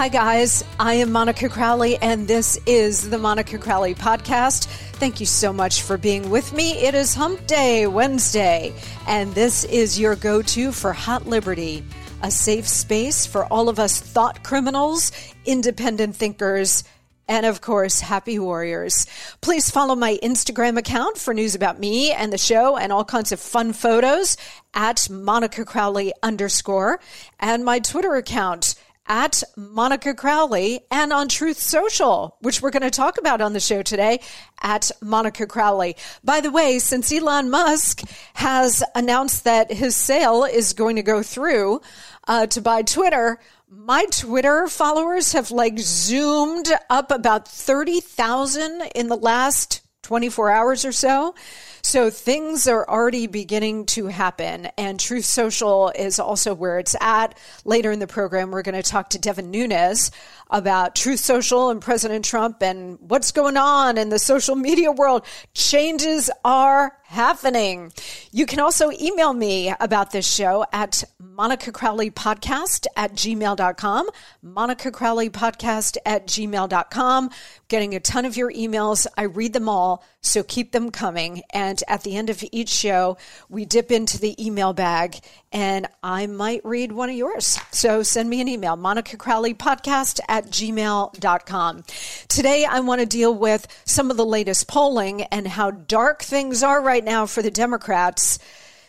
[0.00, 0.64] Hi, guys.
[0.78, 4.64] I am Monica Crowley, and this is the Monica Crowley Podcast.
[4.94, 6.72] Thank you so much for being with me.
[6.72, 8.72] It is Hump Day, Wednesday,
[9.06, 11.84] and this is your go to for Hot Liberty,
[12.22, 15.12] a safe space for all of us thought criminals,
[15.44, 16.82] independent thinkers,
[17.28, 19.06] and of course, happy warriors.
[19.42, 23.32] Please follow my Instagram account for news about me and the show and all kinds
[23.32, 24.38] of fun photos
[24.72, 27.00] at Monica Crowley underscore
[27.38, 28.76] and my Twitter account
[29.10, 33.58] at Monica Crowley and on Truth Social, which we're going to talk about on the
[33.58, 34.20] show today
[34.62, 35.96] at Monica Crowley.
[36.22, 38.02] By the way, since Elon Musk
[38.34, 41.80] has announced that his sale is going to go through
[42.28, 49.16] uh, to buy Twitter, my Twitter followers have like zoomed up about 30,000 in the
[49.16, 51.34] last 24 hours or so.
[51.82, 57.38] So things are already beginning to happen, and Truth Social is also where it's at.
[57.64, 60.10] Later in the program, we're going to talk to Devin Nunes
[60.50, 65.24] about Truth Social and President Trump and what's going on in the social media world.
[65.54, 67.92] Changes are happening.
[68.30, 74.08] You can also email me about this show at Monica Crowley Podcast at gmail.com.
[74.42, 77.30] Monica Crowley Podcast at gmail.com.
[77.68, 79.06] Getting a ton of your emails.
[79.16, 81.42] I read them all, so keep them coming.
[81.52, 83.16] And at the end of each show,
[83.48, 85.18] we dip into the email bag
[85.52, 87.58] and I might read one of yours.
[87.72, 91.84] So send me an email, Monica Crowley Podcast at gmail.com.
[92.28, 96.62] Today, I want to deal with some of the latest polling and how dark things
[96.62, 98.38] are right now for the Democrats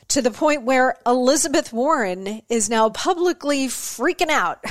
[0.09, 4.63] to the point where Elizabeth Warren is now publicly freaking out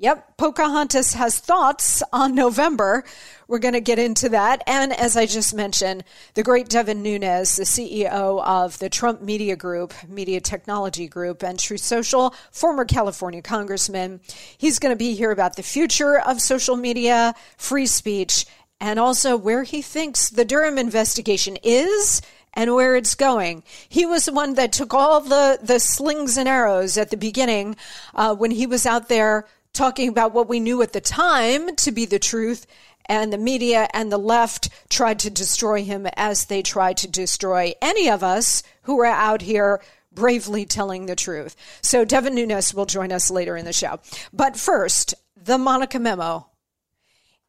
[0.00, 3.04] Yep, Pocahontas has thoughts on November.
[3.48, 4.62] We're going to get into that.
[4.66, 9.56] And as I just mentioned, the great Devin Nunes, the CEO of the Trump Media
[9.56, 14.22] Group, Media Technology Group, and Truth Social, former California congressman,
[14.56, 18.46] he's going to be here about the future of social media, free speech,
[18.80, 22.22] and also where he thinks the Durham investigation is
[22.54, 23.62] and where it's going.
[23.88, 27.76] He was the one that took all the, the slings and arrows at the beginning
[28.14, 31.92] uh, when he was out there talking about what we knew at the time to
[31.92, 32.66] be the truth,
[33.06, 37.72] and the media and the left tried to destroy him as they tried to destroy
[37.82, 39.80] any of us who are out here
[40.12, 41.56] bravely telling the truth.
[41.82, 44.00] So Devin Nunes will join us later in the show.
[44.32, 46.46] But first, the Monica memo.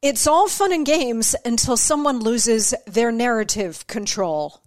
[0.01, 4.61] It's all fun and games until someone loses their narrative control.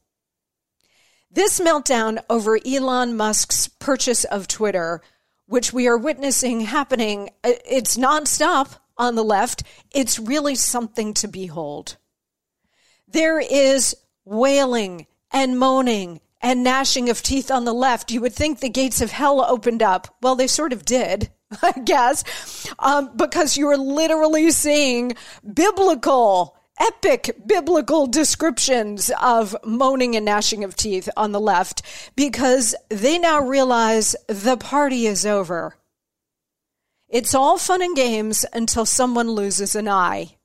[1.34, 5.02] This meltdown over Elon Musk's purchase of Twitter
[5.46, 9.62] which we are witnessing happening, uh, it's nonstop on the left.
[9.92, 11.96] It's really something to behold.
[13.08, 13.94] There is
[14.24, 19.00] wailing and moaning and gnashing of teeth on the left, you would think the gates
[19.00, 20.14] of hell opened up.
[20.20, 21.30] Well, they sort of did.
[21.62, 25.14] I guess, um, because you're literally seeing
[25.52, 31.82] biblical, epic biblical descriptions of moaning and gnashing of teeth on the left
[32.16, 35.76] because they now realize the party is over.
[37.08, 40.36] It's all fun and games until someone loses an eye.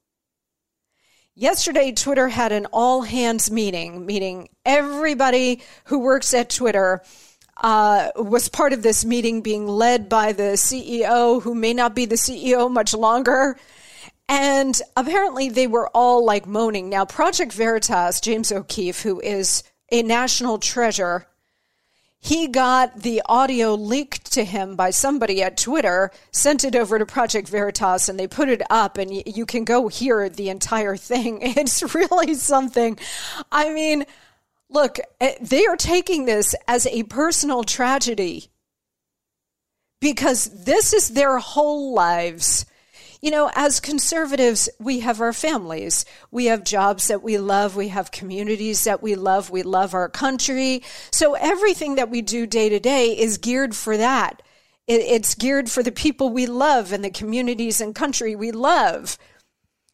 [1.34, 7.02] Yesterday, Twitter had an all hands meeting, meeting everybody who works at Twitter.
[7.62, 12.06] Uh, was part of this meeting being led by the CEO, who may not be
[12.06, 13.58] the CEO much longer.
[14.30, 16.88] And apparently, they were all like moaning.
[16.88, 21.26] Now, Project Veritas, James O'Keefe, who is a national treasure,
[22.22, 27.06] he got the audio leaked to him by somebody at Twitter, sent it over to
[27.06, 30.96] Project Veritas, and they put it up, and y- you can go hear the entire
[30.96, 31.40] thing.
[31.58, 33.00] It's really something.
[33.52, 34.06] I mean,
[34.70, 38.50] look, eh, they are taking this as a personal tragedy
[40.02, 42.66] because this is their whole lives.
[43.22, 46.06] You know, as conservatives, we have our families.
[46.32, 47.76] We have jobs that we love.
[47.76, 49.50] We have communities that we love.
[49.50, 50.84] We love our country.
[51.12, 54.42] So everything that we do day to day is geared for that.
[54.88, 59.18] It's geared for the people we love and the communities and country we love.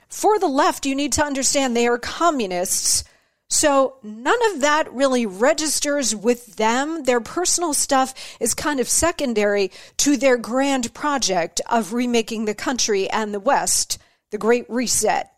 [0.08, 3.04] For the left, you need to understand they are communists
[3.56, 7.06] so none of that really registers with them.
[7.06, 13.10] Their personal stuff is kind of secondary to their grand project of remaking the country
[13.10, 13.98] and the West,
[14.32, 15.32] the Great Reset.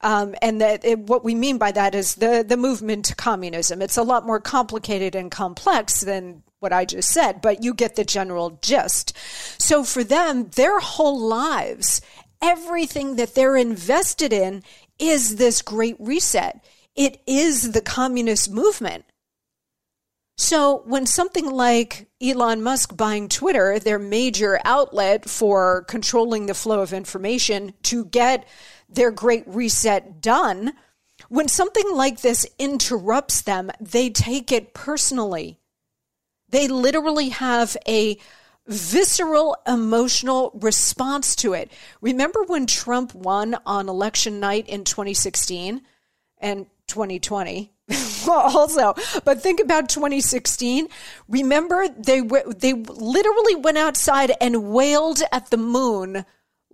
[0.00, 3.82] Um, and that it, what we mean by that is the, the movement to communism.
[3.82, 7.96] It's a lot more complicated and complex than what I just said, but you get
[7.96, 9.14] the general gist.
[9.60, 12.00] So for them, their whole lives,
[12.40, 14.62] everything that they're invested in
[14.98, 16.64] is this great reset
[16.94, 19.04] it is the communist movement.
[20.36, 26.80] So when something like Elon Musk buying Twitter, their major outlet for controlling the flow
[26.80, 28.46] of information to get
[28.88, 30.72] their great reset done,
[31.28, 35.60] when something like this interrupts them, they take it personally.
[36.48, 38.18] They literally have a
[38.66, 41.70] visceral emotional response to it.
[42.00, 45.82] Remember when Trump won on election night in 2016?
[46.38, 47.72] And 2020
[48.28, 48.94] also
[49.24, 50.88] but think about 2016
[51.28, 52.20] remember they
[52.56, 56.24] they literally went outside and wailed at the moon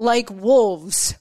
[0.01, 1.15] like wolves.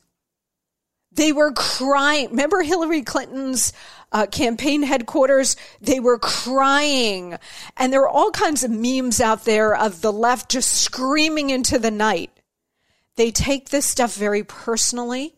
[1.12, 2.30] They were crying.
[2.30, 3.74] Remember hillary clinton's
[4.12, 5.58] uh, campaign headquarters?
[5.82, 7.38] They were crying.
[7.78, 11.78] And there are all kinds of memes out there of the left just screaming into
[11.78, 12.32] the night.
[13.18, 15.36] They take this stuff very personally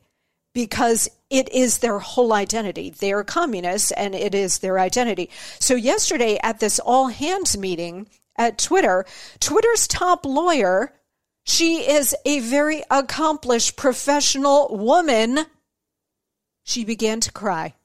[0.53, 2.89] because it is their whole identity.
[2.89, 5.29] They are communists and it is their identity.
[5.59, 9.05] So, yesterday at this all hands meeting at Twitter,
[9.39, 10.93] Twitter's top lawyer,
[11.43, 15.45] she is a very accomplished professional woman,
[16.63, 17.75] she began to cry.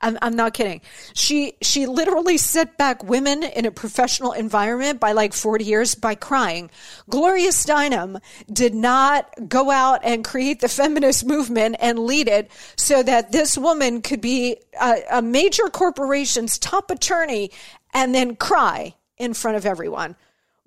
[0.00, 0.80] I'm, I'm not kidding.
[1.14, 6.14] She she literally set back women in a professional environment by like 40 years by
[6.14, 6.70] crying.
[7.10, 8.20] Gloria Steinem
[8.52, 13.58] did not go out and create the feminist movement and lead it so that this
[13.58, 17.50] woman could be a, a major corporation's top attorney
[17.92, 20.14] and then cry in front of everyone.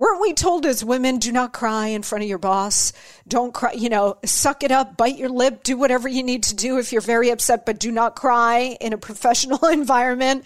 [0.01, 2.91] Weren't we told as women, do not cry in front of your boss?
[3.27, 6.55] Don't cry, you know, suck it up, bite your lip, do whatever you need to
[6.55, 10.43] do if you're very upset, but do not cry in a professional environment.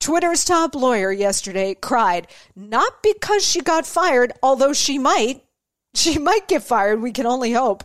[0.00, 5.44] Twitter's top lawyer yesterday cried, not because she got fired, although she might.
[5.94, 7.84] She might get fired, we can only hope.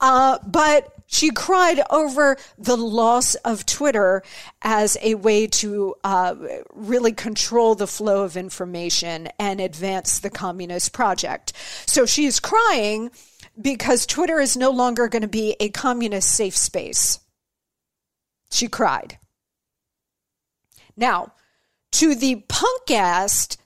[0.00, 4.22] Uh, but she cried over the loss of Twitter
[4.62, 6.36] as a way to uh,
[6.72, 11.52] really control the flow of information and advance the communist project.
[11.86, 13.10] So she's crying
[13.60, 17.18] because Twitter is no longer going to be a communist safe space.
[18.52, 19.18] She cried.
[20.96, 21.32] Now,
[21.92, 23.56] to the punk assed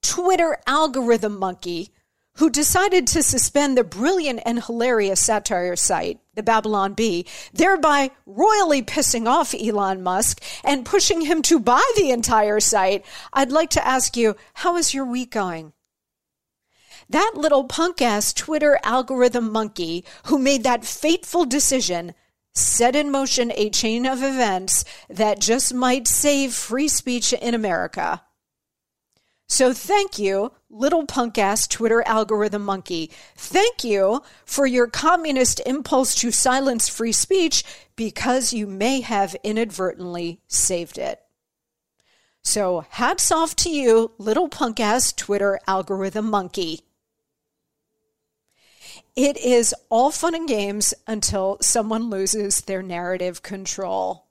[0.00, 1.90] Twitter algorithm monkey
[2.36, 8.82] who decided to suspend the brilliant and hilarious satire site, the Babylon Bee, thereby royally
[8.82, 13.04] pissing off Elon Musk and pushing him to buy the entire site,
[13.34, 15.74] I'd like to ask you, how is your week going?
[17.10, 22.14] That little punk ass Twitter algorithm monkey who made that fateful decision
[22.54, 28.22] set in motion a chain of events that just might save free speech in America.
[29.46, 33.10] So thank you, little punk ass Twitter algorithm monkey.
[33.36, 37.64] Thank you for your communist impulse to silence free speech
[37.96, 41.20] because you may have inadvertently saved it.
[42.42, 46.80] So hats off to you, little punk ass Twitter algorithm monkey.
[49.16, 54.26] It is all fun and games until someone loses their narrative control.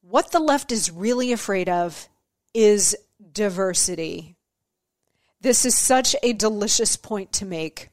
[0.00, 2.08] What the left is really afraid of
[2.54, 2.96] is
[3.32, 4.35] diversity.
[5.40, 7.90] This is such a delicious point to make.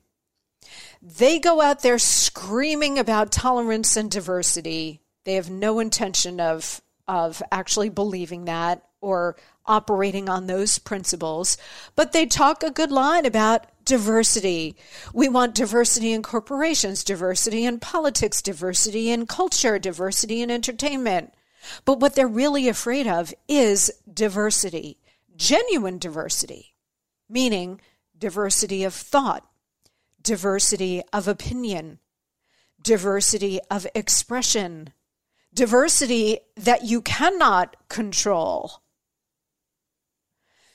[1.02, 5.02] They go out there screaming about tolerance and diversity.
[5.26, 9.36] They have no intention of, of actually believing that or
[9.66, 11.58] operating on those principles,
[11.96, 14.76] but they talk a good line about diversity.
[15.14, 21.34] We want diversity in corporations, diversity in politics, diversity in culture, diversity in entertainment.
[21.86, 24.98] But what they're really afraid of is diversity,
[25.36, 26.73] genuine diversity,
[27.34, 27.82] meaning
[28.18, 29.46] diversity of thought,
[30.22, 32.00] diversity of opinion,
[32.82, 34.94] diversity of expression,
[35.54, 38.84] diversity that you cannot control.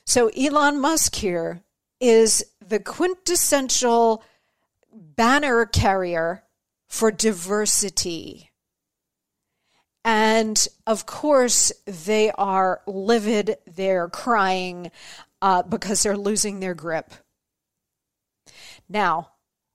[0.05, 1.63] So Elon Musk here
[1.99, 4.23] is the quintessential
[4.91, 6.43] banner carrier
[6.87, 8.49] for diversity.
[10.03, 14.91] And of course, they are livid, they're crying
[15.41, 17.13] uh, because they're losing their grip.
[18.87, 19.31] Now,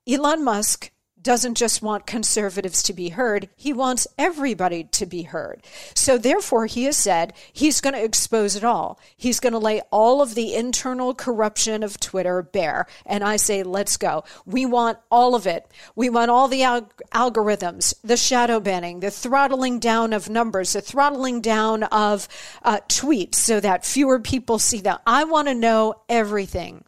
[0.08, 0.90] Elon Musk
[1.24, 5.64] doesn't just want conservatives to be heard, he wants everybody to be heard.
[5.94, 9.00] So, therefore, he has said he's going to expose it all.
[9.16, 12.86] He's going to lay all of the internal corruption of Twitter bare.
[13.06, 14.24] And I say, let's go.
[14.46, 15.66] We want all of it.
[15.96, 20.82] We want all the al- algorithms, the shadow banning, the throttling down of numbers, the
[20.82, 22.28] throttling down of
[22.62, 24.98] uh, tweets so that fewer people see them.
[25.06, 26.84] I want to know everything.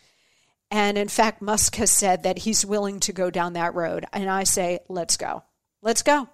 [0.70, 4.04] And in fact, Musk has said that he's willing to go down that road.
[4.12, 5.44] And I say, let's go.
[5.82, 6.28] Let's go.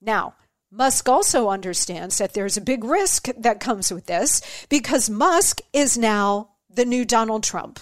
[0.00, 0.34] Now,
[0.70, 5.98] Musk also understands that there's a big risk that comes with this because Musk is
[5.98, 7.80] now the new Donald Trump.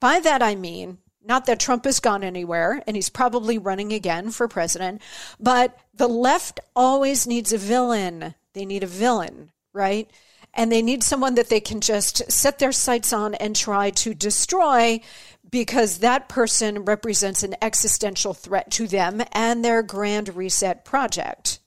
[0.00, 4.30] By that I mean, not that Trump has gone anywhere and he's probably running again
[4.30, 5.00] for president,
[5.38, 8.34] but the left always needs a villain.
[8.52, 10.10] They need a villain, right?
[10.56, 14.14] And they need someone that they can just set their sights on and try to
[14.14, 15.00] destroy
[15.48, 21.60] because that person represents an existential threat to them and their grand reset project.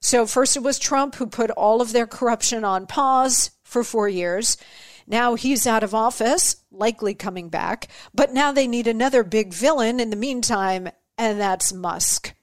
[0.00, 4.08] So, first it was Trump who put all of their corruption on pause for four
[4.08, 4.56] years.
[5.08, 9.98] Now he's out of office, likely coming back, but now they need another big villain
[9.98, 12.34] in the meantime, and that's Musk.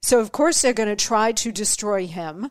[0.00, 2.50] So, of course, they're going to try to destroy him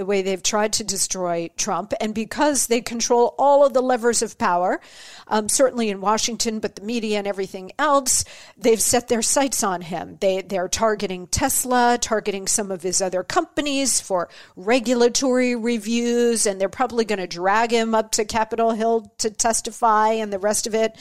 [0.00, 1.92] the way they've tried to destroy Trump.
[2.00, 4.80] And because they control all of the levers of power,
[5.28, 8.24] um, certainly in Washington, but the media and everything else,
[8.56, 10.16] they've set their sights on him.
[10.20, 16.70] They, they're targeting Tesla, targeting some of his other companies for regulatory reviews, and they're
[16.70, 20.74] probably going to drag him up to Capitol Hill to testify and the rest of
[20.74, 20.96] it.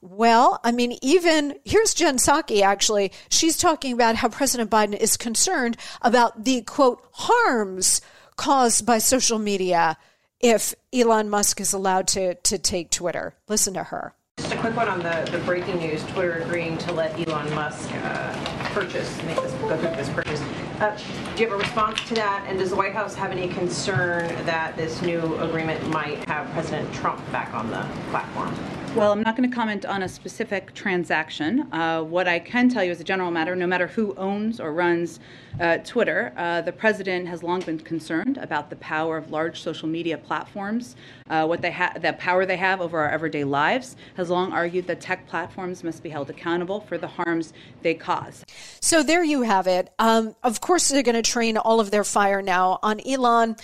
[0.00, 3.10] Well, I mean, even here's Jen Psaki actually.
[3.30, 8.00] She's talking about how President Biden is concerned about the quote harms
[8.38, 9.98] caused by social media
[10.40, 13.34] if Elon Musk is allowed to, to take Twitter.
[13.48, 14.14] Listen to her.
[14.38, 17.90] Just a quick one on the, the breaking news Twitter agreeing to let Elon Musk
[17.92, 18.32] uh,
[18.72, 20.40] purchase, make this, go through this purchase.
[20.78, 20.96] Uh,
[21.34, 22.46] do you have a response to that?
[22.48, 26.94] And does the White House have any concern that this new agreement might have President
[26.94, 28.54] Trump back on the platform?
[28.98, 31.72] Well, I'm not going to comment on a specific transaction.
[31.72, 34.72] Uh, what I can tell you as a general matter, no matter who owns or
[34.72, 35.20] runs
[35.60, 39.88] uh, Twitter, uh, the president has long been concerned about the power of large social
[39.88, 40.96] media platforms,
[41.30, 43.94] uh, what they have, the power they have over our everyday lives.
[44.16, 47.52] Has long argued that tech platforms must be held accountable for the harms
[47.82, 48.44] they cause.
[48.80, 49.92] So there you have it.
[50.00, 53.54] Um, of course, they're going to train all of their fire now on Elon.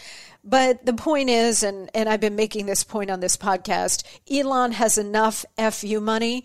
[0.45, 4.73] But the point is, and, and I've been making this point on this podcast, Elon
[4.73, 6.45] has enough FU money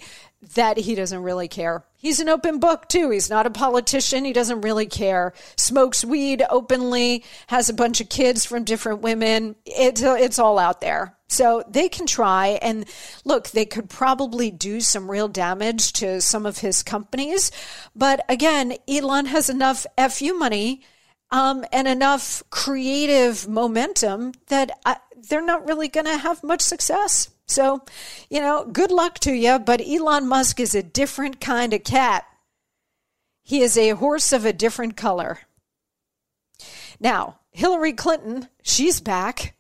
[0.55, 1.83] that he doesn't really care.
[1.97, 3.09] He's an open book too.
[3.09, 4.23] He's not a politician.
[4.23, 5.33] He doesn't really care.
[5.57, 9.57] Smokes weed openly, has a bunch of kids from different women.
[9.65, 11.17] It's, it's all out there.
[11.27, 12.85] So they can try and
[13.25, 17.51] look, they could probably do some real damage to some of his companies.
[17.93, 20.81] But again, Elon has enough FU money
[21.31, 24.97] um, and enough creative momentum that I,
[25.29, 27.29] they're not really going to have much success.
[27.45, 27.81] So,
[28.29, 29.59] you know, good luck to you.
[29.59, 32.25] But Elon Musk is a different kind of cat.
[33.43, 35.39] He is a horse of a different color.
[36.99, 39.55] Now, Hillary Clinton, she's back.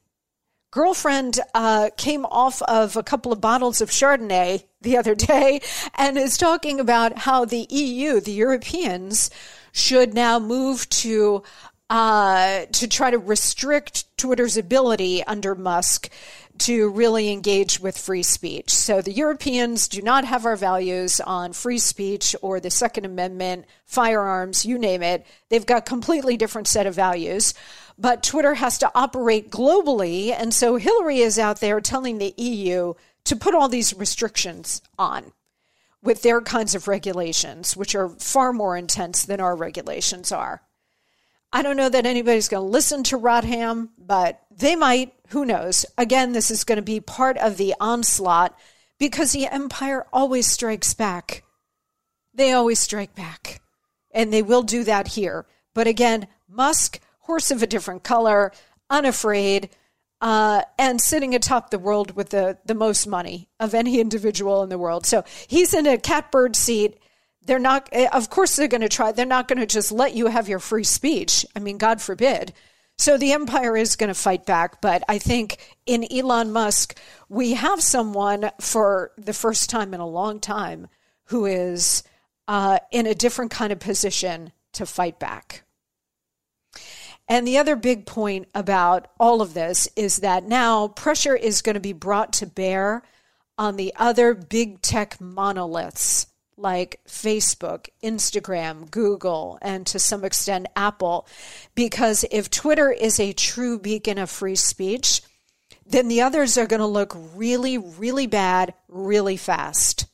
[0.71, 5.61] Girlfriend uh, came off of a couple of bottles of Chardonnay the other day
[5.95, 9.31] and is talking about how the EU, the Europeans,
[9.71, 11.43] should now move to
[11.89, 16.09] uh, to try to restrict Twitter's ability under Musk
[16.59, 18.69] to really engage with free speech.
[18.69, 23.65] So the Europeans do not have our values on free speech or the Second Amendment,
[23.85, 25.25] firearms, you name it.
[25.49, 27.53] They've got a completely different set of values.
[27.97, 32.93] But Twitter has to operate globally, and so Hillary is out there telling the EU
[33.25, 35.33] to put all these restrictions on
[36.01, 40.61] with their kinds of regulations, which are far more intense than our regulations are.
[41.51, 45.13] I don't know that anybody's going to listen to Rodham, but they might.
[45.29, 45.85] Who knows?
[45.97, 48.57] Again, this is going to be part of the onslaught
[48.99, 51.43] because the empire always strikes back.
[52.33, 53.61] They always strike back.
[54.11, 55.45] And they will do that here.
[55.73, 58.51] But again, Musk, horse of a different color,
[58.89, 59.69] unafraid,
[60.21, 64.69] uh, and sitting atop the world with the, the most money of any individual in
[64.69, 65.05] the world.
[65.05, 66.99] So he's in a catbird seat
[67.49, 69.11] they're not, eh, of course, they're going to try.
[69.11, 71.45] They're not going to just let you have your free speech.
[71.55, 72.53] I mean, God forbid.
[72.99, 74.81] So the empire is going to fight back.
[74.81, 75.57] But I think
[75.87, 80.89] in Elon Musk, we have someone for the first time in a long time
[81.25, 82.03] who is
[82.47, 85.63] uh, in a different kind of position to fight back.
[87.29, 91.75] And the other big point about all of this is that now pressure is going
[91.75, 93.03] to be brought to bear
[93.55, 96.25] on the other big tech monoliths
[96.57, 101.27] like Facebook, Instagram, Google, and to some extent Apple.
[101.75, 105.21] Because if Twitter is a true beacon of free speech,
[105.85, 110.07] then the others are going to look really, really bad really fast.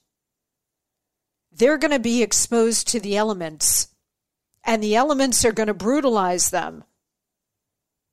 [1.51, 3.87] They're going to be exposed to the elements,
[4.63, 6.83] and the elements are going to brutalize them.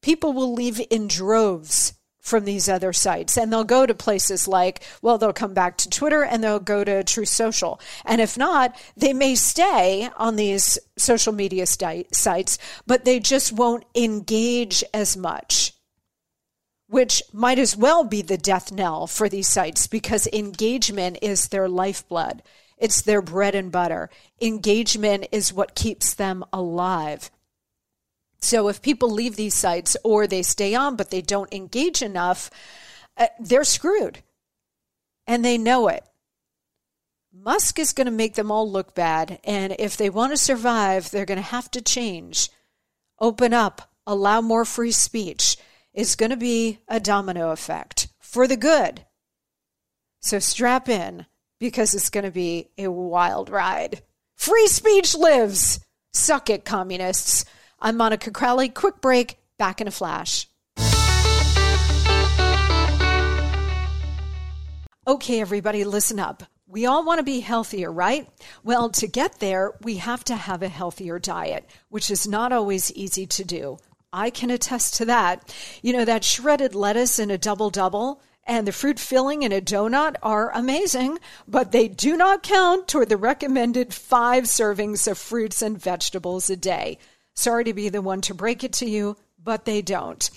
[0.02, 3.36] People will leave in droves from these other sites.
[3.36, 6.84] And they'll go to places like, well, they'll come back to Twitter and they'll go
[6.84, 7.80] to Truth Social.
[8.04, 13.84] And if not, they may stay on these social media sites, but they just won't
[13.94, 15.72] engage as much.
[16.86, 21.68] Which might as well be the death knell for these sites because engagement is their
[21.68, 22.42] lifeblood.
[22.78, 24.10] It's their bread and butter.
[24.40, 27.30] Engagement is what keeps them alive.
[28.42, 32.50] So if people leave these sites or they stay on but they don't engage enough,
[33.16, 34.18] uh, they're screwed.
[35.26, 36.04] And they know it.
[37.32, 39.38] Musk is going to make them all look bad.
[39.44, 42.50] And if they want to survive, they're going to have to change,
[43.18, 45.56] open up, allow more free speech.
[45.94, 49.04] It's going to be a domino effect for the good.
[50.20, 51.26] So strap in
[51.58, 54.02] because it's going to be a wild ride.
[54.36, 55.80] Free speech lives.
[56.12, 57.44] Suck it, communists.
[57.84, 58.68] I'm Monica Crowley.
[58.68, 60.46] Quick break, back in a flash.
[65.04, 66.44] Okay, everybody, listen up.
[66.68, 68.28] We all want to be healthier, right?
[68.62, 72.92] Well, to get there, we have to have a healthier diet, which is not always
[72.92, 73.78] easy to do.
[74.12, 75.52] I can attest to that.
[75.82, 79.60] You know, that shredded lettuce in a double double and the fruit filling in a
[79.60, 85.62] donut are amazing, but they do not count toward the recommended five servings of fruits
[85.62, 86.98] and vegetables a day.
[87.34, 90.30] Sorry to be the one to break it to you, but they don't.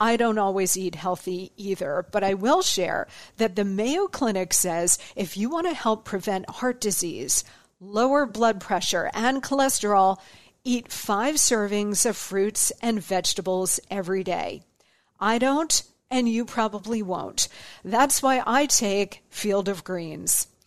[0.00, 3.06] I don't always eat healthy either, but I will share
[3.38, 7.44] that the Mayo Clinic says if you want to help prevent heart disease,
[7.80, 10.18] lower blood pressure, and cholesterol,
[10.64, 14.62] eat five servings of fruits and vegetables every day.
[15.18, 17.48] I don't, and you probably won't.
[17.84, 20.48] That's why I take Field of Greens.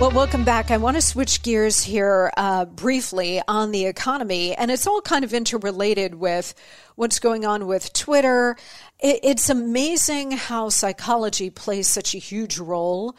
[0.00, 0.70] Well, welcome back.
[0.70, 5.24] I want to switch gears here uh, briefly on the economy, and it's all kind
[5.24, 6.54] of interrelated with
[6.94, 8.56] what's going on with Twitter.
[9.00, 13.16] It, it's amazing how psychology plays such a huge role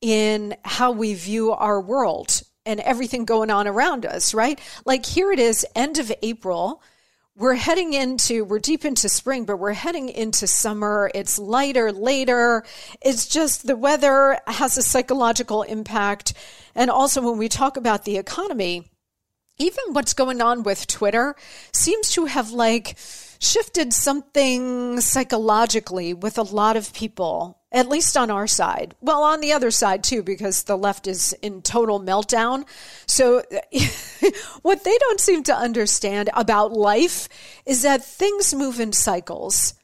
[0.00, 4.58] in how we view our world and everything going on around us, right?
[4.86, 6.82] Like here it is, end of April.
[7.36, 11.10] We're heading into we're deep into spring but we're heading into summer.
[11.14, 12.64] It's lighter later.
[13.02, 16.34] It's just the weather has a psychological impact.
[16.74, 18.90] And also when we talk about the economy
[19.58, 21.36] even what's going on with twitter
[21.72, 22.96] seems to have like
[23.38, 28.94] shifted something psychologically with a lot of people at least on our side.
[29.00, 32.64] Well, on the other side too, because the left is in total meltdown.
[33.06, 33.42] So,
[34.62, 37.28] what they don't seem to understand about life
[37.66, 39.74] is that things move in cycles.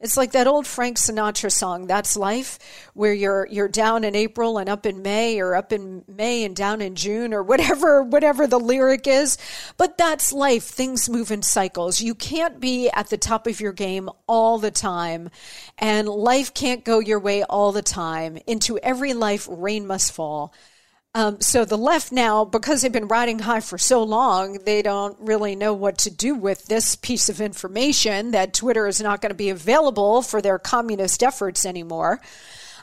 [0.00, 2.60] It's like that old Frank Sinatra song, That's Life,
[2.94, 6.54] where you're you're down in April and up in May or up in May and
[6.54, 9.38] down in June or whatever whatever the lyric is.
[9.76, 10.62] But that's life.
[10.62, 12.00] Things move in cycles.
[12.00, 15.30] You can't be at the top of your game all the time.
[15.78, 18.38] And life can't go your way all the time.
[18.46, 20.54] Into every life rain must fall.
[21.14, 25.18] Um, so the left now, because they've been riding high for so long, they don't
[25.18, 29.30] really know what to do with this piece of information that Twitter is not going
[29.30, 32.20] to be available for their communist efforts anymore.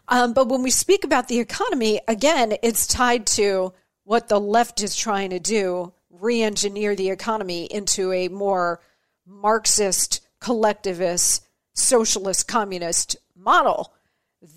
[0.07, 4.81] Um, but when we speak about the economy, again, it's tied to what the left
[4.81, 8.81] is trying to do re engineer the economy into a more
[9.25, 13.94] Marxist, collectivist, socialist, communist model.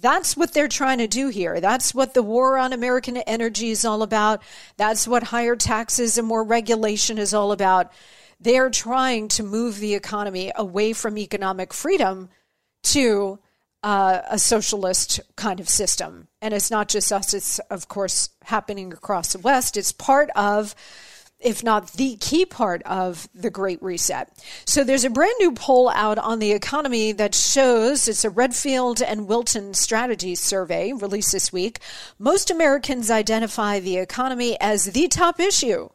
[0.01, 1.61] That's what they're trying to do here.
[1.61, 4.43] That's what the war on American energy is all about.
[4.77, 7.93] That's what higher taxes and more regulation is all about.
[8.41, 12.29] They're trying to move the economy away from economic freedom
[12.85, 13.39] to
[13.83, 16.29] uh, a socialist kind of system.
[16.43, 19.77] And it's not just us, it's, of course, happening across the West.
[19.77, 20.75] It's part of
[21.41, 24.29] if not the key part of the Great Reset.
[24.65, 29.01] So there's a brand new poll out on the economy that shows it's a Redfield
[29.01, 31.79] and Wilton strategy survey released this week.
[32.19, 35.89] Most Americans identify the economy as the top issue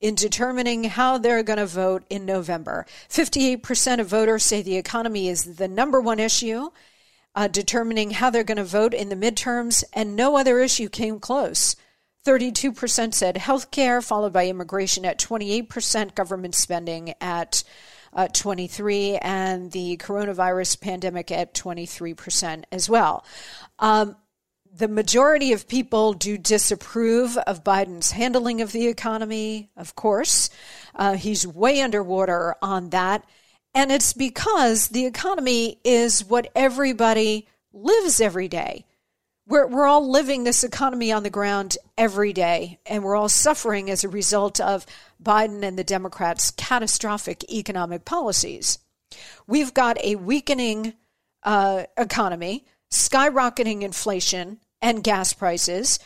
[0.00, 2.86] in determining how they're going to vote in November.
[3.08, 6.70] 58% of voters say the economy is the number one issue.
[7.34, 11.20] Uh, determining how they're going to vote in the midterms, and no other issue came
[11.20, 11.76] close.
[12.24, 17.62] 32% said healthcare, followed by immigration at 28%, government spending at
[18.12, 23.24] uh, 23, and the coronavirus pandemic at 23% as well.
[23.78, 24.16] Um,
[24.74, 30.50] the majority of people do disapprove of Biden's handling of the economy, of course.
[30.94, 33.24] Uh, he's way underwater on that.
[33.74, 38.84] And it's because the economy is what everybody lives every day
[39.48, 43.90] we're, we're all living this economy on the ground every day, and we're all suffering
[43.90, 44.84] as a result of
[45.22, 48.78] Biden and the Democrats' catastrophic economic policies.
[49.46, 50.92] We've got a weakening
[51.42, 55.98] uh, economy, skyrocketing inflation and gas prices,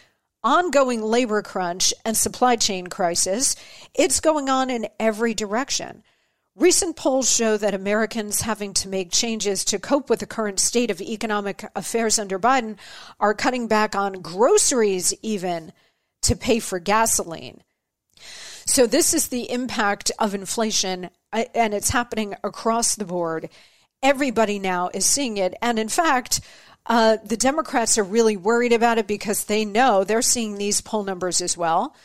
[0.45, 3.57] ongoing labor crunch and supply chain crisis.
[3.93, 6.05] It's going on in every direction.
[6.55, 10.91] Recent polls show that Americans having to make changes to cope with the current state
[10.91, 12.77] of economic affairs under Biden
[13.19, 15.73] are cutting back on groceries, even
[16.21, 17.63] to pay for gasoline.
[18.67, 23.49] So, this is the impact of inflation, uh, and it's happening across the board.
[24.03, 25.55] Everybody now is seeing it.
[25.63, 26.43] And in fact,
[26.85, 31.03] uh, the Democrats are really worried about it because they know they're seeing these poll
[31.03, 31.97] numbers as well.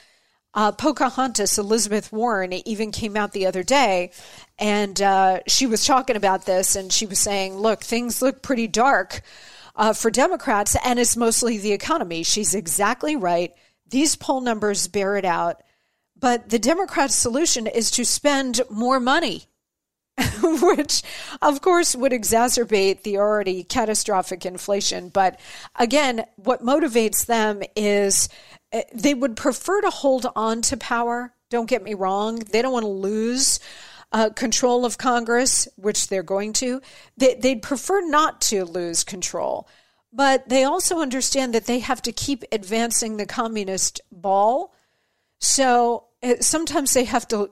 [0.57, 4.09] Uh, Pocahontas, Elizabeth Warren, even came out the other day
[4.57, 8.65] and uh, she was talking about this and she was saying, look, things look pretty
[8.65, 9.21] dark
[9.75, 12.23] uh, for Democrats and it's mostly the economy.
[12.23, 13.53] She's exactly right.
[13.87, 15.61] These poll numbers bear it out.
[16.19, 19.43] But the Democrats' solution is to spend more money,
[20.41, 21.03] which
[21.41, 25.09] of course would exacerbate the already catastrophic inflation.
[25.09, 25.39] But
[25.75, 28.29] again, what motivates them is
[28.71, 31.33] Eh, they would prefer to hold on to power.
[31.49, 32.39] Don't get me wrong.
[32.39, 33.59] They don't want to lose
[34.11, 36.81] uh, control of Congress, which they're going to.
[37.17, 39.67] They, they'd prefer not to lose control.
[40.11, 44.73] But they also understand that they have to keep advancing the communist ball.
[45.39, 46.06] So
[46.39, 47.51] sometimes they have to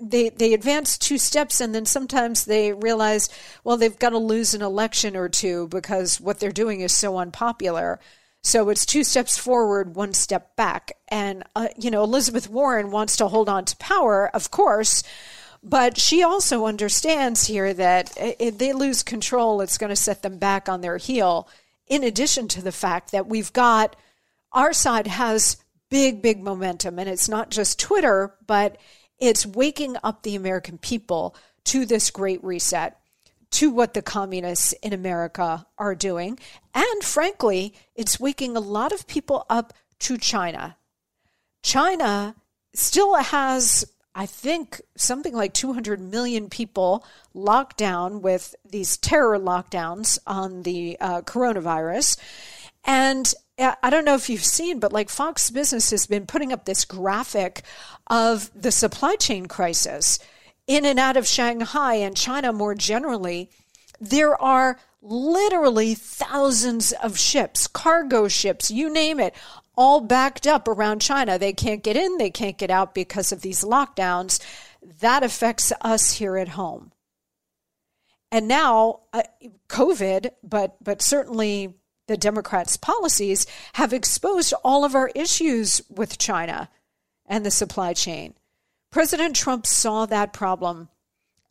[0.00, 3.28] they they advance two steps and then sometimes they realize
[3.62, 7.16] well they've got to lose an election or two because what they're doing is so
[7.16, 8.00] unpopular
[8.42, 10.92] so it's two steps forward, one step back.
[11.08, 15.04] And, uh, you know, Elizabeth Warren wants to hold on to power, of course,
[15.62, 20.38] but she also understands here that if they lose control, it's going to set them
[20.38, 21.48] back on their heel.
[21.86, 23.94] In addition to the fact that we've got
[24.52, 25.56] our side has
[25.92, 28.78] big, big momentum, and it's not just Twitter, but
[29.18, 32.98] it's waking up the American people to this great reset
[33.50, 36.38] to what the communists in America are doing.
[36.74, 40.78] And frankly, it's waking a lot of people up to China.
[41.62, 42.36] China
[42.72, 50.18] still has I think something like 200 million people locked down with these terror lockdowns
[50.26, 52.18] on the uh, coronavirus.
[52.84, 56.64] And I don't know if you've seen, but like Fox Business has been putting up
[56.64, 57.62] this graphic
[58.06, 60.18] of the supply chain crisis
[60.66, 63.50] in and out of Shanghai and China more generally.
[64.00, 69.34] There are literally thousands of ships, cargo ships, you name it,
[69.76, 71.38] all backed up around China.
[71.38, 74.40] They can't get in, they can't get out because of these lockdowns.
[75.00, 76.92] That affects us here at home.
[78.30, 79.24] And now, uh,
[79.68, 81.74] COVID, but but certainly
[82.12, 86.68] the Democrats' policies have exposed all of our issues with China
[87.26, 88.34] and the supply chain.
[88.90, 90.88] President Trump saw that problem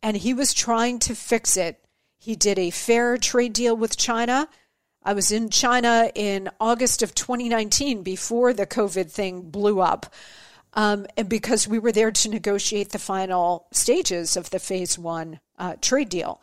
[0.02, 1.84] and he was trying to fix it.
[2.18, 4.48] He did a fair trade deal with China
[5.04, 10.12] I was in China in August of 2019 before the COVID thing blew up.
[10.74, 15.40] Um, and because we were there to negotiate the final stages of the phase one
[15.58, 16.40] uh, trade deal.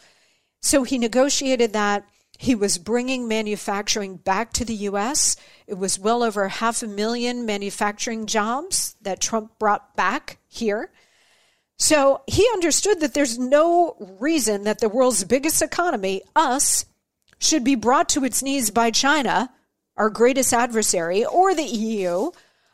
[0.62, 2.08] So he negotiated that.
[2.42, 5.36] He was bringing manufacturing back to the U.S.
[5.68, 10.90] It was well over half a million manufacturing jobs that Trump brought back here.
[11.76, 16.86] So he understood that there's no reason that the world's biggest economy, us,
[17.40, 19.52] should be brought to its knees by China,
[19.98, 22.32] our greatest adversary, or the EU,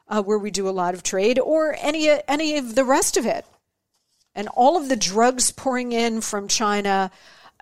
[0.07, 3.25] uh, where we do a lot of trade, or any any of the rest of
[3.25, 3.47] it.
[4.35, 7.09] And all of the drugs pouring in from China,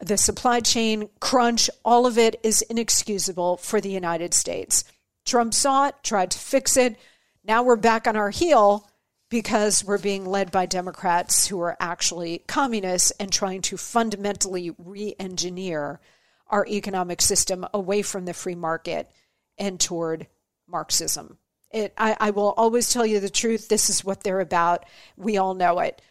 [0.02, 4.84] the supply chain crunch, all of it is inexcusable for the United States.
[5.26, 6.98] Trump saw it, tried to fix it.
[7.44, 8.90] Now we're back on our heel
[9.30, 15.16] because we're being led by Democrats who are actually communists and trying to fundamentally re
[15.20, 16.00] engineer
[16.48, 19.10] our economic system away from the free market
[19.58, 20.28] and toward
[20.68, 21.38] Marxism.
[21.72, 23.68] It, I, I will always tell you the truth.
[23.68, 24.86] This is what they're about.
[25.18, 26.02] We all know it.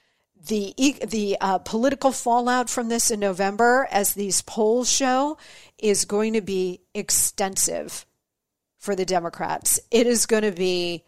[0.48, 0.74] The
[1.06, 5.38] the uh, political fallout from this in November, as these polls show,
[5.78, 8.06] is going to be extensive
[8.78, 9.78] for the Democrats.
[9.90, 11.04] It is going to be.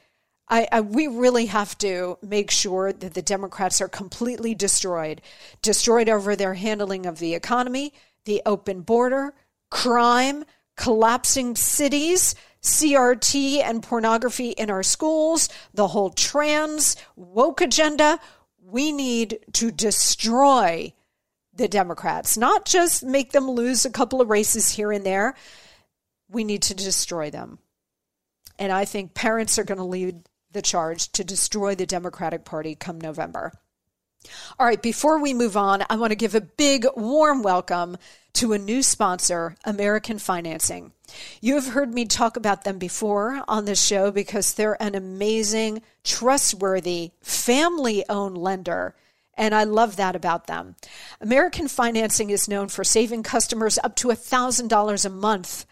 [0.46, 5.22] I, I, we really have to make sure that the Democrats are completely destroyed,
[5.62, 7.94] destroyed over their handling of the economy,
[8.26, 9.32] the open border,
[9.70, 10.44] crime,
[10.76, 18.18] collapsing cities, CRT and pornography in our schools, the whole trans woke agenda.
[18.74, 20.94] We need to destroy
[21.54, 25.36] the Democrats, not just make them lose a couple of races here and there.
[26.28, 27.60] We need to destroy them.
[28.58, 32.74] And I think parents are going to lead the charge to destroy the Democratic Party
[32.74, 33.52] come November.
[34.58, 37.96] All right, before we move on, I want to give a big warm welcome
[38.34, 40.92] to a new sponsor, American Financing.
[41.40, 45.82] You have heard me talk about them before on this show because they're an amazing,
[46.02, 48.94] trustworthy, family owned lender.
[49.36, 50.76] And I love that about them.
[51.20, 55.66] American Financing is known for saving customers up to $1,000 a month.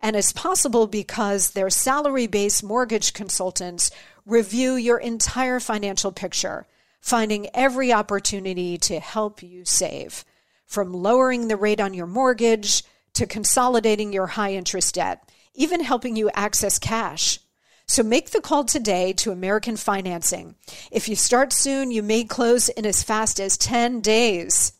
[0.00, 3.90] And it's possible because their salary based mortgage consultants
[4.26, 6.66] review your entire financial picture
[7.04, 10.24] finding every opportunity to help you save,
[10.64, 16.16] from lowering the rate on your mortgage to consolidating your high interest debt, even helping
[16.16, 17.38] you access cash.
[17.86, 20.54] So make the call today to American Financing.
[20.90, 24.72] If you start soon, you may close in as fast as 10 days.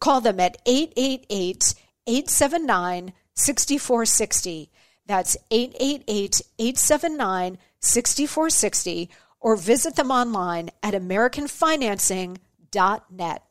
[0.00, 1.74] Call them at 888
[2.08, 4.70] 879 6460.
[5.06, 9.10] That's 888 879 6460
[9.40, 13.42] or visit them online at AmericanFinancing.net.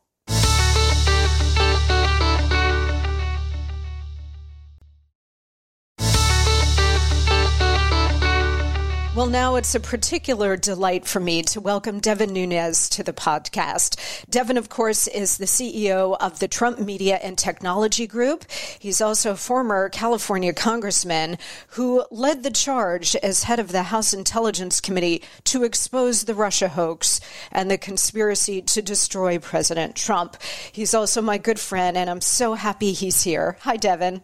[9.18, 13.98] Well, now it's a particular delight for me to welcome Devin Nunes to the podcast.
[14.30, 18.48] Devin, of course, is the CEO of the Trump Media and Technology Group.
[18.78, 21.36] He's also a former California congressman
[21.70, 26.68] who led the charge as head of the House Intelligence Committee to expose the Russia
[26.68, 30.36] hoax and the conspiracy to destroy President Trump.
[30.70, 33.56] He's also my good friend, and I'm so happy he's here.
[33.62, 34.22] Hi, Devin.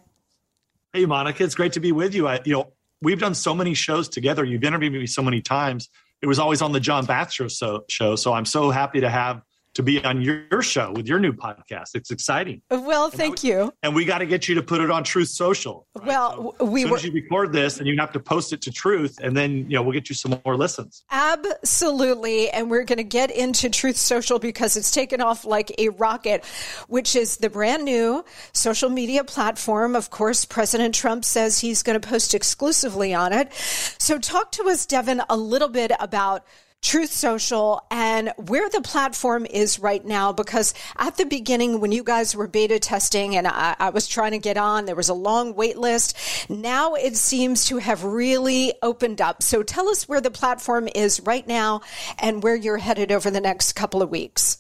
[0.92, 2.28] Hey, Monica, it's great to be with you.
[2.28, 2.72] I, you know,
[3.04, 4.44] we've done so many shows together.
[4.44, 5.88] You've interviewed me so many times.
[6.22, 7.48] It was always on the John Bath show.
[7.48, 9.42] So, so I'm so happy to have
[9.74, 11.90] to be on your show with your new podcast.
[11.94, 12.62] It's exciting.
[12.70, 13.72] Well, thank we, you.
[13.82, 15.86] And we got to get you to put it on Truth Social.
[15.96, 16.06] Right?
[16.06, 18.52] Well, so we as soon were, as you record this, and you have to post
[18.52, 21.04] it to Truth, and then you know we'll get you some more listens.
[21.10, 25.88] Absolutely, and we're going to get into Truth Social because it's taken off like a
[25.90, 26.44] rocket,
[26.88, 29.96] which is the brand new social media platform.
[29.96, 33.52] Of course, President Trump says he's going to post exclusively on it.
[33.98, 36.44] So, talk to us, Devin, a little bit about
[36.84, 40.32] Truth Social and where the platform is right now.
[40.32, 44.32] Because at the beginning, when you guys were beta testing and I, I, was trying
[44.32, 46.14] to get on, there was a long wait list.
[46.50, 49.42] Now it seems to have really opened up.
[49.42, 51.80] So tell us where the platform is right now
[52.18, 54.58] and where you're headed over the next couple of weeks.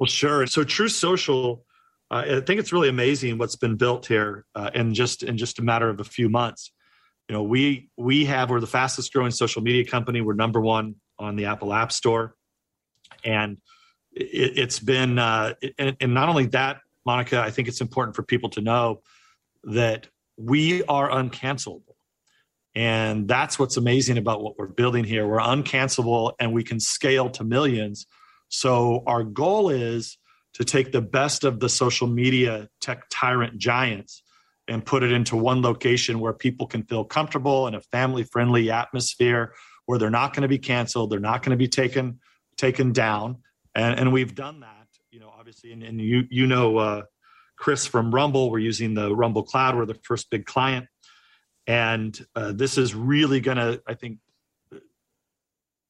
[0.00, 0.48] Well, sure.
[0.48, 1.64] So Truth Social,
[2.10, 5.60] uh, I think it's really amazing what's been built here uh, in just in just
[5.60, 6.72] a matter of a few months.
[7.28, 10.20] You know, we we have we're the fastest growing social media company.
[10.20, 12.34] We're number one on the Apple App Store,
[13.24, 13.58] and
[14.12, 17.40] it, has been uh, and, and not only that, Monica.
[17.40, 19.02] I think it's important for people to know
[19.64, 21.82] that we are uncancelable.
[22.74, 25.26] And that's what's amazing about what we're building here.
[25.26, 28.06] We're uncancelable and we can scale to millions.
[28.48, 30.18] So, our goal is
[30.54, 34.22] to take the best of the social media tech tyrant giants
[34.66, 38.70] and put it into one location where people can feel comfortable in a family friendly
[38.70, 39.52] atmosphere
[39.86, 42.20] where they're not going to be canceled, they're not going to be taken
[42.56, 43.38] taken down,
[43.74, 44.88] and and we've done that.
[45.10, 47.02] You know, obviously, and, and you you know, uh,
[47.56, 49.76] Chris from Rumble, we're using the Rumble Cloud.
[49.76, 50.86] We're the first big client,
[51.66, 54.18] and uh, this is really going to, I think,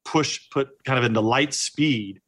[0.05, 2.21] push put kind of into light speed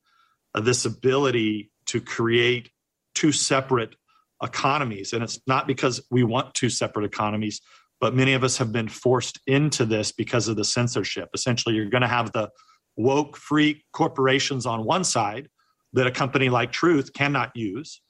[0.55, 2.71] uh, this ability to create
[3.15, 3.97] two separate
[4.43, 7.61] economies, and it's not because we want two separate economies
[8.01, 11.31] but many of us have been forced into this because of the censorship.
[11.35, 12.51] Essentially, you're going to have the
[12.97, 15.49] woke free corporations on one side
[15.93, 18.01] that a company like Truth cannot use.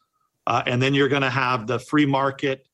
[0.46, 2.66] Uh, and then you're going to have the free market,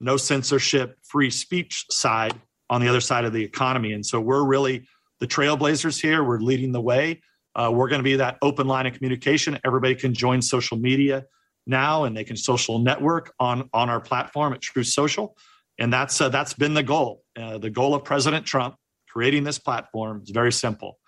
[0.00, 2.34] no censorship, free speech side
[2.70, 3.92] on the other side of the economy.
[3.92, 4.86] And so we're really
[5.20, 6.24] the trailblazers here.
[6.24, 7.22] We're leading the way.
[7.54, 9.58] Uh, we're going to be that open line of communication.
[9.64, 11.24] Everybody can join social media
[11.66, 15.36] now and they can social network on, on our platform at Truth Social
[15.78, 17.22] and that's uh, that's been the goal.
[17.38, 18.76] Uh, the goal of President Trump
[19.08, 20.98] creating this platform is very simple.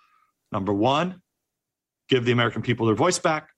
[0.51, 1.21] Number one,
[2.09, 3.49] give the American people their voice back.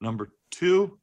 [0.00, 0.98] Number two,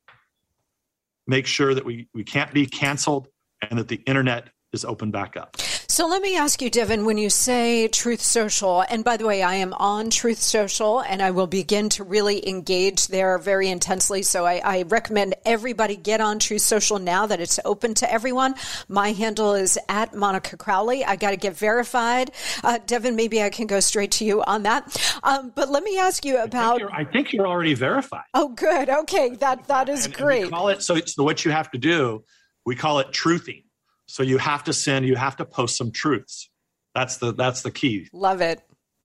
[1.28, 3.28] make sure that we, we can't be canceled
[3.62, 5.56] and that the internet is open back up.
[6.00, 9.44] So let me ask you, Devin, when you say Truth Social, and by the way,
[9.44, 14.24] I am on Truth Social and I will begin to really engage there very intensely.
[14.24, 18.56] So I, I recommend everybody get on Truth Social now that it's open to everyone.
[18.88, 21.04] My handle is at Monica Crowley.
[21.04, 22.32] I got to get verified.
[22.64, 25.20] Uh, Devin, maybe I can go straight to you on that.
[25.22, 26.76] Um, but let me ask you about.
[26.76, 28.24] I think, I think you're, already verified.
[28.34, 28.90] Oh, good.
[28.90, 29.32] Okay.
[29.32, 30.44] That, that is and, great.
[30.44, 32.24] And call it, so, so what you have to do,
[32.66, 33.64] we call it truthing.
[34.10, 36.50] So you have to send, you have to post some truths.
[36.96, 38.10] That's the that's the key.
[38.12, 38.62] Love it.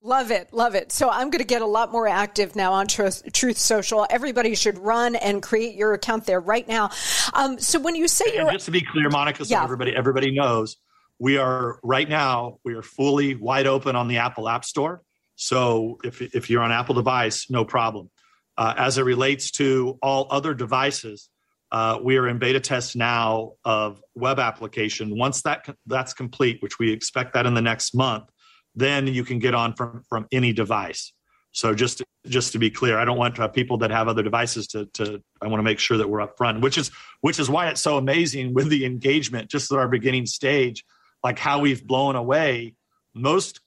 [0.06, 0.92] Love it, love it.
[0.92, 4.06] So I'm going to get a lot more active now on Truth, Truth Social.
[4.10, 6.90] Everybody should run and create your account there right now.
[7.32, 9.64] Um, so when you say you're just to be clear, Monica, so yeah.
[9.64, 10.76] everybody everybody knows,
[11.18, 15.00] we are right now we are fully wide open on the Apple App Store.
[15.36, 18.10] So if if you're on Apple device, no problem.
[18.58, 21.30] Uh, as it relates to all other devices,
[21.74, 25.18] uh, we are in beta test now of web application.
[25.18, 28.30] Once that that's complete, which we expect that in the next month,
[28.76, 31.12] then you can get on from from any device.
[31.50, 34.86] So just just to be clear, I don't want people that have other devices to
[34.94, 35.20] to.
[35.42, 37.98] I want to make sure that we're upfront, which is which is why it's so
[37.98, 40.84] amazing with the engagement just at our beginning stage,
[41.24, 42.76] like how we've blown away
[43.14, 43.60] most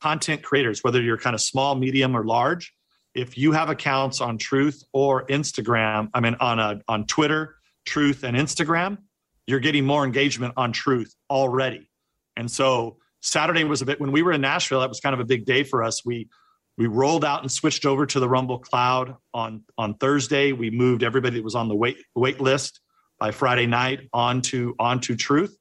[0.00, 2.73] content creators, whether you're kind of small, medium, or large
[3.14, 8.24] if you have accounts on Truth or Instagram, I mean on a, on Twitter, Truth
[8.24, 8.98] and Instagram,
[9.46, 11.88] you're getting more engagement on Truth already.
[12.36, 15.20] And so Saturday was a bit when we were in Nashville, that was kind of
[15.20, 16.04] a big day for us.
[16.04, 16.28] We
[16.76, 20.52] we rolled out and switched over to the Rumble Cloud on on Thursday.
[20.52, 22.80] We moved everybody that was on the wait wait list
[23.18, 25.56] by Friday night onto onto Truth.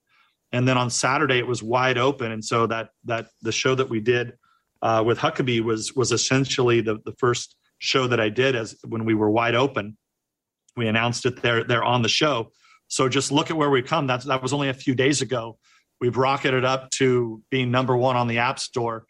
[0.52, 2.32] And then on Saturday it was wide open.
[2.32, 4.34] And so that that the show that we did
[4.84, 9.06] uh, with Huckabee was was essentially the the first show that I did as when
[9.06, 9.98] we were wide open.
[10.76, 12.52] We announced it there there on the show.
[12.90, 14.08] So just look at where we've come.
[14.08, 15.58] That that was only a few days ago.
[16.02, 19.06] We've rocketed up to being number one on the App Store,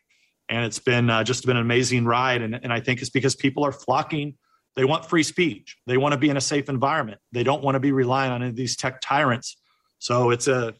[0.47, 2.43] and it's been uh, just been an amazing ride.
[2.43, 4.36] And, and I think it's because people are flocking.
[4.76, 5.76] They want free speech.
[5.88, 7.19] They want to be in a safe environment.
[7.32, 9.57] They don't want to be relying on any of these tech tyrants.
[9.97, 10.76] So it's a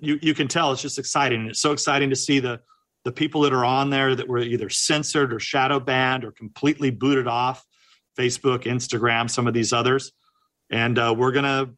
[0.00, 1.48] you you can tell it's just exciting.
[1.48, 2.60] It's so exciting to see the
[3.04, 6.90] the people that are on there that were either censored or shadow banned or completely
[6.90, 7.64] booted off
[8.18, 10.12] Facebook, Instagram, some of these others.
[10.70, 11.70] And uh, we're gonna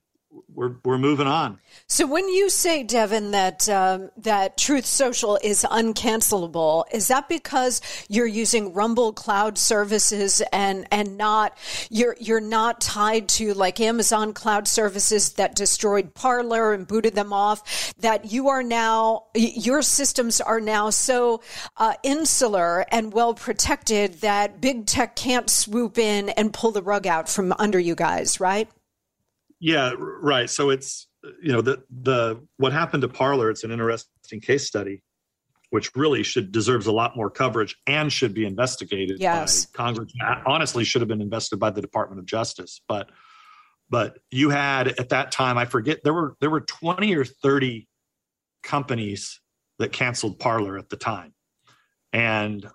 [0.55, 1.59] we're we're moving on.
[1.87, 7.80] So when you say, Devin, that um, that Truth Social is uncancelable, is that because
[8.09, 11.57] you're using Rumble cloud services and and not
[11.91, 17.32] you're you're not tied to like Amazon cloud services that destroyed Parler and booted them
[17.32, 17.95] off?
[17.99, 21.43] That you are now your systems are now so
[21.76, 27.07] uh, insular and well protected that big tech can't swoop in and pull the rug
[27.07, 28.68] out from under you guys, right?
[29.64, 30.50] Yeah, right.
[30.50, 31.08] So it's
[31.42, 33.48] you know the the what happened to Parler.
[33.48, 35.02] It's an interesting case study,
[35.70, 39.64] which really should deserves a lot more coverage and should be investigated yes.
[39.64, 40.12] by Congress.
[40.44, 42.82] Honestly, should have been invested by the Department of Justice.
[42.86, 43.08] But
[43.88, 47.88] but you had at that time, I forget there were there were twenty or thirty
[48.62, 49.40] companies
[49.78, 51.32] that canceled Parler at the time,
[52.12, 52.68] and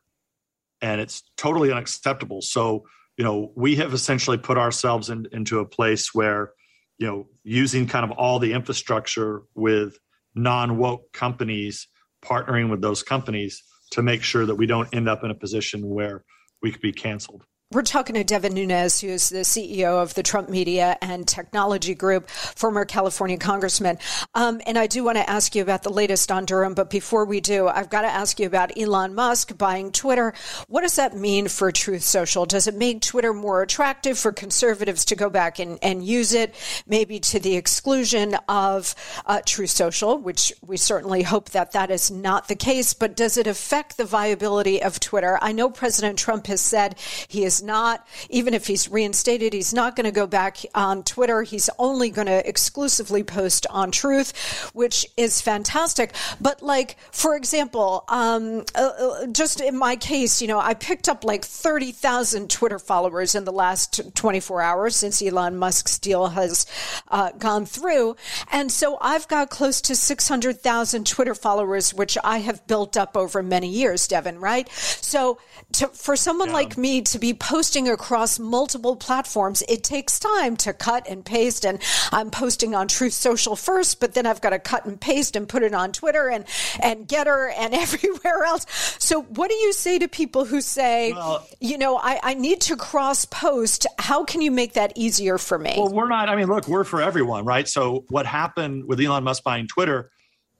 [0.81, 2.41] and it's totally unacceptable.
[2.41, 6.53] So you know we have essentially put ourselves in, into a place where
[6.99, 9.97] you know using kind of all the infrastructure with
[10.35, 11.87] non woke companies
[12.23, 15.87] partnering with those companies to make sure that we don't end up in a position
[15.89, 16.23] where
[16.61, 20.23] we could be canceled we're talking to Devin Nunes, who is the CEO of the
[20.23, 23.99] Trump Media and Technology Group, former California congressman.
[24.33, 26.73] Um, and I do want to ask you about the latest on Durham.
[26.73, 30.33] But before we do, I've got to ask you about Elon Musk buying Twitter.
[30.67, 32.47] What does that mean for Truth Social?
[32.47, 36.55] Does it make Twitter more attractive for conservatives to go back and, and use it,
[36.87, 38.95] maybe to the exclusion of
[39.27, 42.95] uh, Truth Social, which we certainly hope that that is not the case.
[42.95, 45.37] But does it affect the viability of Twitter?
[45.39, 46.97] I know President Trump has said
[47.27, 51.43] he is not, even if he's reinstated, he's not going to go back on Twitter.
[51.43, 56.13] He's only going to exclusively post on Truth, which is fantastic.
[56.39, 61.09] But, like, for example, um, uh, uh just in my case, you know, I picked
[61.09, 66.65] up like 30,000 Twitter followers in the last 24 hours since Elon Musk's deal has
[67.09, 68.15] uh, gone through.
[68.51, 73.43] And so I've got close to 600,000 Twitter followers, which I have built up over
[73.43, 74.69] many years, Devin, right?
[74.69, 75.39] So
[75.73, 76.55] to, for someone yeah.
[76.55, 81.65] like me to be posting across multiple platforms, it takes time to cut and paste.
[81.65, 81.81] And
[82.11, 85.49] I'm posting on Truth Social first, but then I've got to cut and paste and
[85.49, 86.45] put it on Twitter and,
[86.79, 88.67] and Gettr and everywhere else.
[88.99, 92.61] So, what do you say to people who say, well, you know, I, I need
[92.61, 93.87] to cross post?
[93.97, 95.73] How can you make that easier for me?
[95.75, 97.67] Well, we're not, I mean, look, we're for everyone, right?
[97.67, 100.11] So, what happened with Elon Musk buying Twitter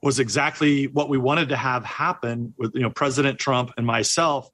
[0.02, 4.50] was exactly what we wanted to have happen with, you know, President Trump and myself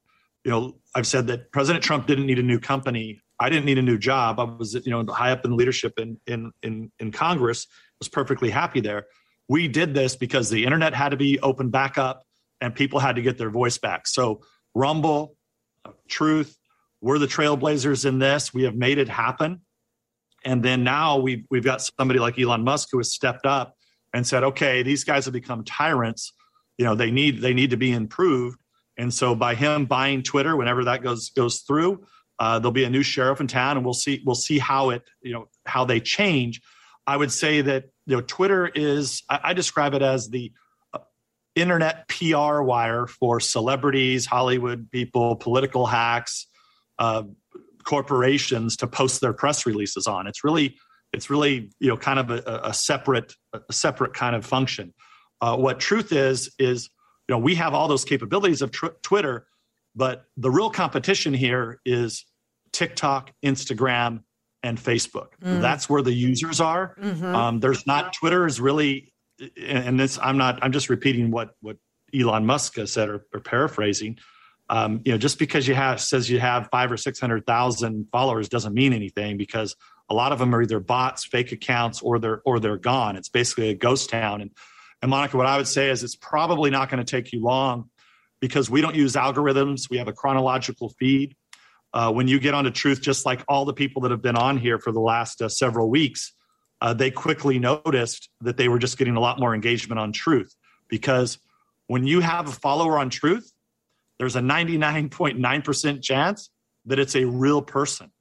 [0.46, 3.20] you know, I've said that President Trump didn't need a new company.
[3.40, 4.40] I didn't need a new job.
[4.40, 7.68] I was, you know, high up in leadership in in in, in Congress.
[8.00, 9.08] Was perfectly happy there.
[9.50, 12.24] We did this because the internet had to be opened back up,
[12.62, 14.08] and people had to get their voice back.
[14.08, 14.42] So
[14.76, 15.36] Rumble,
[16.08, 16.58] Truth,
[17.02, 18.54] we're the trailblazers in this.
[18.54, 19.62] We have made it happen.
[20.44, 23.76] And then now we've we've got somebody like Elon Musk who has stepped up
[24.14, 26.34] and said, okay, these guys have become tyrants.
[26.78, 28.60] You know, they need they need to be improved
[28.98, 32.06] and so by him buying Twitter, whenever that goes goes through,
[32.40, 35.04] uh, there'll be a new sheriff in town, and we'll see we'll see how it
[35.22, 36.62] you know how they change.
[37.08, 40.52] I would say that you know Twitter is I, I describe it as the
[40.94, 41.00] uh,
[41.56, 46.48] internet PR wire for celebrities, Hollywood people, political hacks,
[47.00, 47.24] uh,
[47.84, 50.28] corporations to post their press releases on.
[50.28, 50.78] It's really
[51.14, 54.94] it's really you know kind of a, a separate a separate kind of function.
[55.42, 56.90] Uh, what truth is is
[57.28, 59.48] you know we have all those capabilities of tr- twitter
[59.96, 62.26] but the real competition here is
[62.72, 64.24] tiktok instagram
[64.64, 65.28] and facebook.
[65.44, 65.62] Mm.
[65.62, 66.96] that's where the users are.
[67.00, 67.36] Mm-hmm.
[67.36, 69.14] um, there's not twitter is really
[69.62, 71.78] and this i'm not i'm just repeating what what
[72.14, 74.18] elon musk has said or, or paraphrasing.
[74.68, 78.08] Um, you know just because you have says you have five or six hundred thousand
[78.12, 79.76] followers doesn't mean anything because
[80.10, 83.16] a lot of them are either bots fake accounts or they're or they're gone.
[83.16, 84.42] It's basically a ghost town.
[84.42, 84.52] And
[85.02, 87.90] and Monica, what I would say is it's probably not going to take you long
[88.40, 89.90] because we don't use algorithms.
[89.90, 91.36] We have a chronological feed.
[91.94, 94.58] Uh, when you get onto truth, just like all the people that have been on
[94.58, 96.34] here for the last uh, several weeks,
[96.82, 100.54] uh, they quickly noticed that they were just getting a lot more engagement on truth
[100.90, 101.40] because
[101.88, 103.52] when you have a follower on truth,
[104.20, 106.50] there's a 99.9% chance
[106.86, 108.12] that it's a real person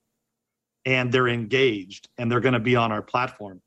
[0.84, 3.60] and they're engaged and they're going to be on our platform.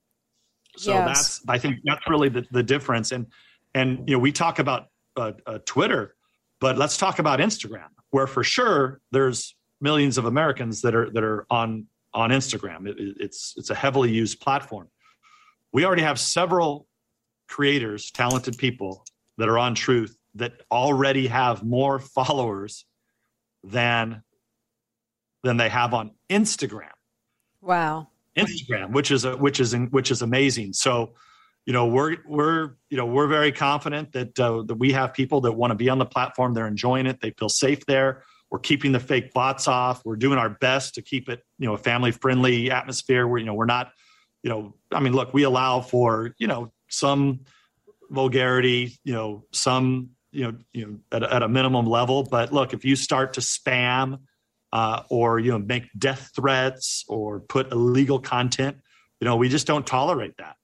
[0.78, 1.06] So yes.
[1.08, 3.12] that's I think that's really the, the difference.
[3.12, 3.28] And
[3.74, 6.16] and you know we talk about uh, uh, Twitter,
[6.60, 11.24] but let's talk about Instagram, where for sure there's millions of Americans that are that
[11.24, 12.88] are on on Instagram.
[12.88, 14.88] It, it's it's a heavily used platform.
[15.74, 16.88] We already have several
[17.48, 19.06] creators, talented people
[19.38, 22.86] that are on Truth that already have more followers
[23.64, 24.24] than
[25.44, 26.92] than they have on Instagram.
[27.62, 28.10] Wow.
[28.38, 30.74] Instagram, which is a, which is which is amazing.
[30.74, 31.14] So,
[31.66, 35.42] you know, we're we're you know we're very confident that uh, that we have people
[35.42, 36.54] that want to be on the platform.
[36.54, 37.20] They're enjoying it.
[37.22, 38.24] They feel safe there.
[38.50, 40.06] We're keeping the fake bots off.
[40.06, 43.28] We're doing our best to keep it you know a family friendly atmosphere.
[43.28, 43.92] Where you know we're not
[44.44, 47.42] you know I mean look we allow for you know some
[48.10, 52.24] vulgarity you know some you know you know at, at a minimum level.
[52.24, 54.20] But look if you start to spam
[54.74, 58.78] uh, or you know make death threats or put illegal content
[59.20, 60.56] you know we just don't tolerate that.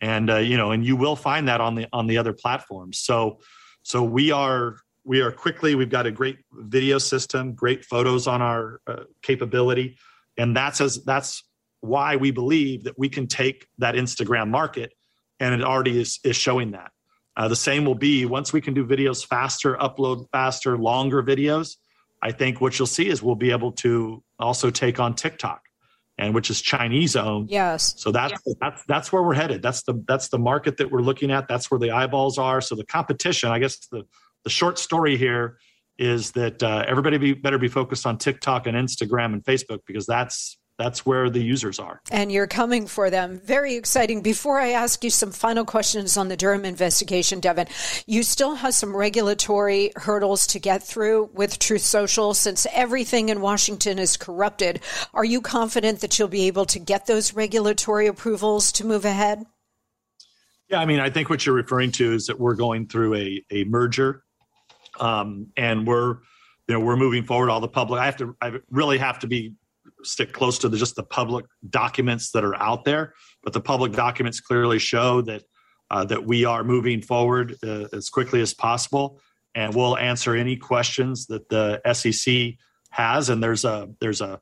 [0.00, 2.98] And uh, you know and you will find that on the on the other platforms.
[2.98, 3.40] So
[3.82, 8.42] so we are we are quickly we've got a great video system great photos on
[8.42, 9.96] our uh, capability.
[10.36, 11.44] And that's as that's
[11.80, 14.94] why we believe that we can take that instagram market
[15.38, 16.90] and it already is, is showing that.
[17.36, 21.76] Uh, the same will be once we can do videos faster upload faster longer videos
[22.24, 25.60] I think what you'll see is we'll be able to also take on TikTok,
[26.16, 27.50] and which is Chinese owned.
[27.50, 27.94] Yes.
[27.98, 28.56] So that's yes.
[28.60, 29.60] that's that's where we're headed.
[29.62, 31.48] That's the that's the market that we're looking at.
[31.48, 32.62] That's where the eyeballs are.
[32.62, 34.04] So the competition, I guess the
[34.42, 35.58] the short story here
[35.98, 40.06] is that uh, everybody be, better be focused on TikTok and Instagram and Facebook because
[40.06, 42.00] that's that's where the users are.
[42.10, 43.40] And you're coming for them.
[43.44, 44.22] Very exciting.
[44.22, 47.68] Before I ask you some final questions on the Durham investigation, Devin,
[48.06, 53.40] you still have some regulatory hurdles to get through with Truth Social since everything in
[53.40, 54.80] Washington is corrupted.
[55.12, 59.44] Are you confident that you'll be able to get those regulatory approvals to move ahead?
[60.68, 63.44] Yeah, I mean, I think what you're referring to is that we're going through a,
[63.50, 64.24] a merger
[64.98, 66.18] um, and we're
[66.68, 69.26] you know we're moving forward all the public i have to i really have to
[69.26, 69.54] be
[70.04, 73.14] stick close to the, just the public documents that are out there.
[73.42, 75.42] But the public documents clearly show that
[75.90, 79.20] uh, that we are moving forward uh, as quickly as possible,
[79.54, 82.54] and we'll answer any questions that the SEC
[82.90, 83.28] has.
[83.28, 84.40] And there's a there's a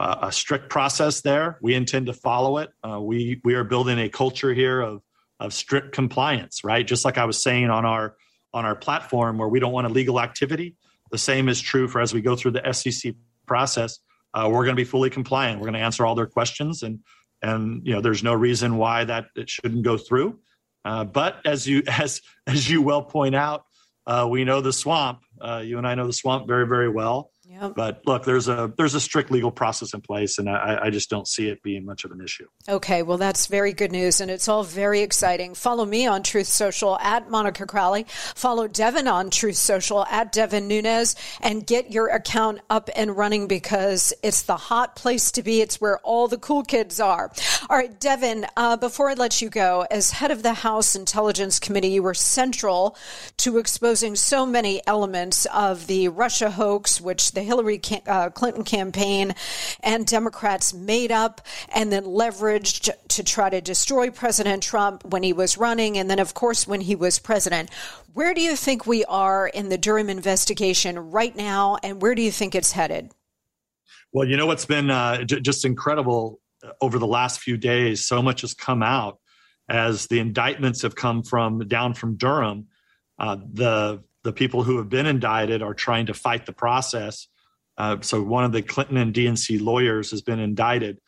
[0.00, 1.58] a strict process there.
[1.60, 2.70] We intend to follow it.
[2.88, 5.02] Uh, we we are building a culture here of
[5.40, 6.86] of strict compliance, right?
[6.86, 8.16] Just like I was saying on our
[8.54, 10.76] on our platform, where we don't want illegal activity.
[11.10, 13.14] The same is true for as we go through the SEC
[13.46, 13.98] process
[14.34, 15.60] uh, we're going to be fully compliant.
[15.60, 17.00] We're going to answer all their questions, and
[17.42, 20.38] and you know, there's no reason why that it shouldn't go through.
[20.84, 23.64] Uh, but as you as as you well point out,
[24.06, 25.20] uh, we know the swamp.
[25.40, 27.30] Uh, you and I know the swamp very very well.
[27.50, 27.76] Yep.
[27.76, 31.08] But look, there's a there's a strict legal process in place, and I, I just
[31.08, 32.46] don't see it being much of an issue.
[32.68, 35.54] Okay, well that's very good news, and it's all very exciting.
[35.54, 38.04] Follow me on Truth Social at Monica Crowley.
[38.34, 43.48] Follow Devin on Truth Social at Devin Nunes, and get your account up and running
[43.48, 45.62] because it's the hot place to be.
[45.62, 47.32] It's where all the cool kids are.
[47.70, 48.44] All right, Devin.
[48.58, 52.12] Uh, before I let you go, as head of the House Intelligence Committee, you were
[52.12, 52.94] central
[53.38, 59.32] to exposing so many elements of the Russia hoax, which the Hillary uh, Clinton campaign
[59.80, 61.40] and Democrats made up
[61.72, 66.18] and then leveraged to try to destroy President Trump when he was running, and then,
[66.18, 67.70] of course, when he was president.
[68.12, 72.22] Where do you think we are in the Durham investigation right now, and where do
[72.22, 73.12] you think it's headed?
[74.12, 78.08] Well, you know what's been uh, j- just incredible uh, over the last few days.
[78.08, 79.20] So much has come out
[79.68, 82.66] as the indictments have come from down from Durham.
[83.16, 87.28] Uh, the the people who have been indicted are trying to fight the process
[87.78, 90.98] uh, so one of the Clinton and DNC lawyers has been indicted,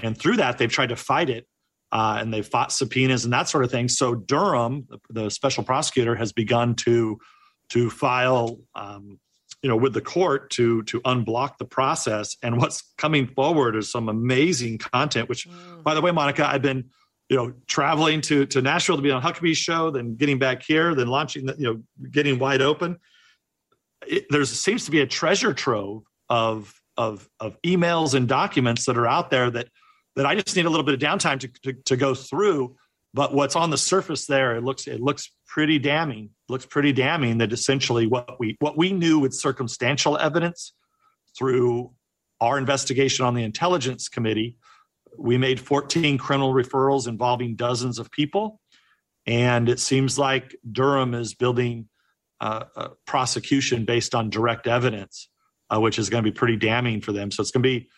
[0.00, 1.46] and through that they've tried to fight it,
[1.90, 3.88] uh, and they've fought subpoenas and that sort of thing.
[3.88, 7.18] So Durham, the, special prosecutor, has begun to
[7.70, 9.18] to file, um,
[9.62, 12.36] you know, with the court to to unblock the process.
[12.42, 15.30] And what's coming forward is some amazing content.
[15.30, 15.82] Which, mm.
[15.82, 16.90] by the way, Monica, I've been
[17.28, 20.94] you know, traveling to to Nashville to be on Huckabee's show, then getting back here,
[20.94, 22.98] then launching, the, you know, getting wide open.
[24.30, 29.06] There seems to be a treasure trove of of of emails and documents that are
[29.06, 29.68] out there that
[30.16, 32.76] that I just need a little bit of downtime to, to, to go through.
[33.14, 36.24] But what's on the surface there, it looks it looks pretty damning.
[36.24, 40.72] It looks pretty damning that essentially what we what we knew with circumstantial evidence
[41.36, 41.92] through
[42.40, 44.56] our investigation on the intelligence committee,
[45.16, 48.60] we made 14 criminal referrals involving dozens of people,
[49.26, 51.88] and it seems like Durham is building
[52.40, 55.28] uh, a prosecution based on direct evidence
[55.70, 57.30] uh, which is going to be pretty damning for them.
[57.30, 57.88] So it's going to be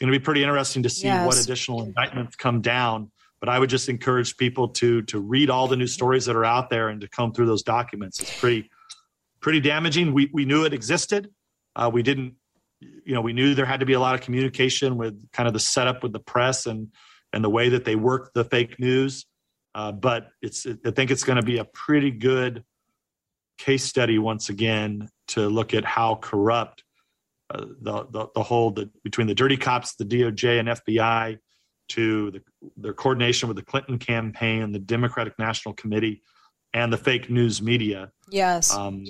[0.00, 1.26] going to be pretty interesting to see yes.
[1.26, 3.10] what additional indictments come down.
[3.40, 6.44] But I would just encourage people to to read all the new stories that are
[6.44, 8.20] out there and to come through those documents.
[8.20, 8.70] It's pretty
[9.40, 10.12] pretty damaging.
[10.12, 11.30] We we knew it existed.
[11.74, 12.34] Uh, we didn't,
[13.04, 15.52] you know, we knew there had to be a lot of communication with kind of
[15.52, 16.88] the setup with the press and
[17.32, 19.26] and the way that they work the fake news.
[19.74, 22.64] Uh, but it's I think it's going to be a pretty good
[23.58, 26.84] case study once again to look at how corrupt
[27.50, 31.38] uh, the, the, the whole the, between the dirty cops, the DOJ and FBI,
[31.88, 32.42] to the,
[32.76, 36.22] their coordination with the Clinton campaign, the Democratic National Committee,
[36.74, 38.10] and the fake news media.
[38.30, 38.74] Yes.
[38.74, 39.04] Um,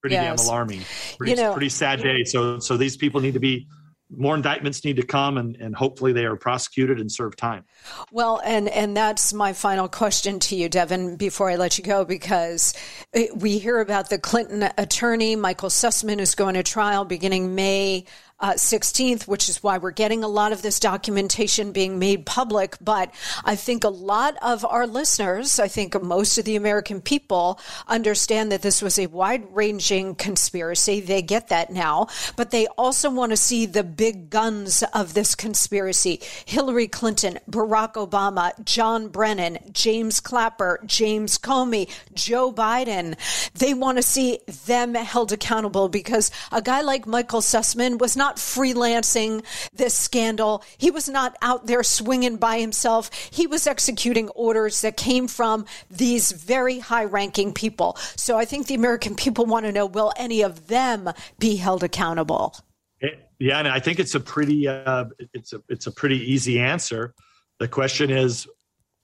[0.00, 0.40] pretty Yes.
[0.40, 0.80] damn alarming.
[1.18, 2.24] Pretty, You know- pretty sad day.
[2.24, 3.66] So, so these people need to be
[4.10, 7.62] more indictments need to come, and, and hopefully they are prosecuted and serve time.
[8.10, 12.06] Well, and and that's my final question to you, Devin, before I let you go,
[12.06, 12.72] because
[13.12, 18.06] it- we hear about the Clinton attorney Michael Sussmann who's going to trial beginning May.
[18.40, 22.76] Uh, 16th, which is why we're getting a lot of this documentation being made public.
[22.80, 23.12] But
[23.44, 27.58] I think a lot of our listeners, I think most of the American people
[27.88, 31.00] understand that this was a wide ranging conspiracy.
[31.00, 35.34] They get that now, but they also want to see the big guns of this
[35.34, 43.16] conspiracy Hillary Clinton, Barack Obama, John Brennan, James Clapper, James Comey, Joe Biden.
[43.54, 48.27] They want to see them held accountable because a guy like Michael Sussmann was not
[48.36, 50.62] freelancing this scandal.
[50.76, 53.10] He was not out there swinging by himself.
[53.30, 57.96] He was executing orders that came from these very high ranking people.
[58.16, 61.82] So I think the American people want to know will any of them be held
[61.82, 62.56] accountable?
[63.00, 66.58] It- yeah, and I think it's a pretty uh, it's a it's a pretty easy
[66.58, 67.14] answer.
[67.60, 68.48] The question is,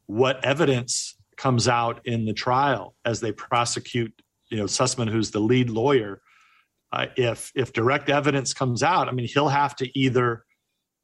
[0.07, 4.13] what evidence comes out in the trial as they prosecute,
[4.49, 6.21] you know, Sussmann, who's the lead lawyer.
[6.95, 10.45] Uh, if if direct evidence comes out, I mean, he'll have to either,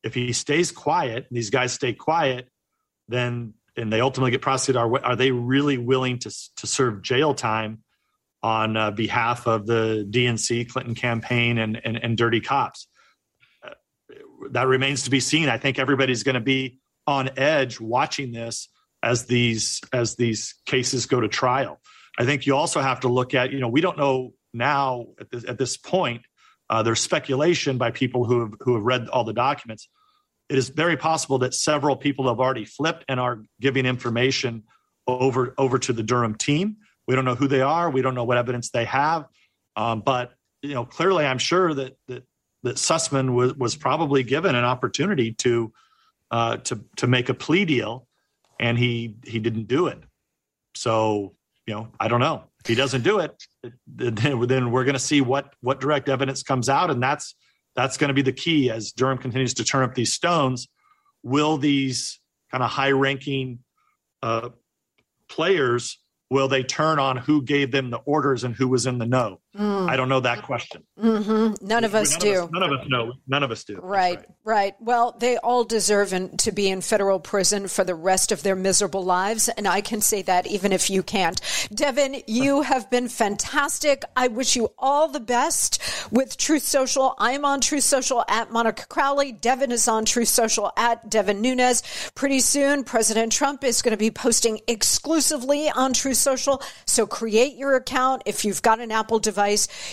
[0.05, 2.49] if he stays quiet, and these guys stay quiet,
[3.09, 4.81] then and they ultimately get prosecuted.
[4.81, 7.83] Are are they really willing to to serve jail time
[8.41, 12.87] on uh, behalf of the DNC Clinton campaign and and, and dirty cops?
[13.67, 13.71] Uh,
[14.53, 15.49] that remains to be seen.
[15.49, 16.79] I think everybody's going to be
[17.09, 18.69] on edge watching this
[19.03, 21.81] as these as these cases go to trial.
[22.17, 25.31] I think you also have to look at you know we don't know now at
[25.31, 26.23] this at this point.
[26.69, 29.89] Uh, there's speculation by people who have who have read all the documents.
[30.49, 34.65] It is very possible that several people have already flipped and are giving information
[35.07, 36.77] over over to the Durham team.
[37.07, 37.91] We don't know who they are.
[37.91, 39.27] We don't know what evidence they have.
[39.77, 40.33] Um, but
[40.63, 42.25] you know, clearly, I'm sure that that
[42.63, 45.73] that Sussmann was was probably given an opportunity to
[46.31, 48.07] uh, to to make a plea deal,
[48.59, 49.99] and he he didn't do it.
[50.75, 51.35] So
[51.71, 52.43] you know, I don't know.
[52.65, 53.33] If he doesn't do it,
[53.87, 57.37] then, we're going to see what what direct evidence comes out, and that's
[57.77, 60.67] that's going to be the key as Durham continues to turn up these stones.
[61.23, 62.19] Will these
[62.51, 63.61] kind of high ranking
[64.21, 64.49] uh,
[65.29, 69.07] players will they turn on who gave them the orders and who was in the
[69.07, 69.41] know?
[69.59, 70.85] I don't know that question.
[70.99, 72.39] hmm None of us none do.
[72.39, 73.13] Of us, none of us know.
[73.27, 73.75] None of us do.
[73.75, 77.97] That's Right, right, Well, they all deserve in, to be in federal prison for the
[77.97, 79.49] rest of their miserable lives.
[79.49, 81.41] And I can say that even if you can't.
[81.75, 84.05] Devin, you have been fantastic.
[84.15, 85.83] I wish you all the best
[86.13, 87.15] with Truth Social.
[87.19, 89.33] I'm on Truth Social at Monica Crowley.
[89.33, 91.83] Devin is on Truth Social at Devin Nunes.
[92.15, 96.63] Pretty soon, President Trump is going to be posting exclusively on Truth Social.
[96.87, 98.23] So create your account.
[98.27, 99.40] If you've got an Apple device,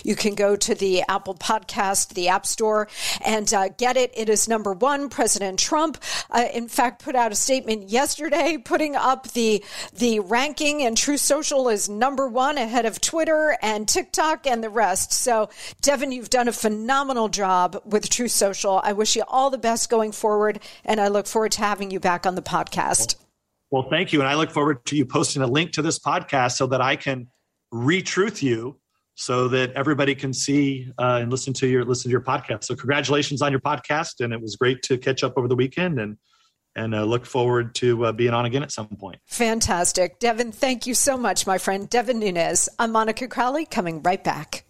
[0.03, 2.87] you can go to the Apple Podcast, the App Store,
[3.23, 4.11] and uh, get it.
[4.15, 5.09] It is number one.
[5.09, 5.97] President Trump,
[6.31, 11.21] uh, in fact, put out a statement yesterday, putting up the the ranking, and Truth
[11.21, 15.13] Social is number one ahead of Twitter and TikTok and the rest.
[15.13, 15.49] So,
[15.81, 18.81] Devin, you've done a phenomenal job with Truth Social.
[18.83, 21.99] I wish you all the best going forward, and I look forward to having you
[21.99, 23.15] back on the podcast.
[23.69, 26.53] Well, thank you, and I look forward to you posting a link to this podcast
[26.53, 27.27] so that I can
[27.73, 28.79] retruth you,
[29.17, 32.65] so that everybody can see uh, and listen to your listen to your podcast.
[32.65, 35.99] So, congratulations on your podcast, and it was great to catch up over the weekend,
[35.99, 36.17] and
[36.75, 39.17] and uh, look forward to uh, being on again at some point.
[39.25, 40.19] Fantastic.
[40.19, 41.89] Devin, thank you so much, my friend.
[41.89, 42.69] Devin Nunes.
[42.77, 44.63] I'm Monica Crowley, coming right back.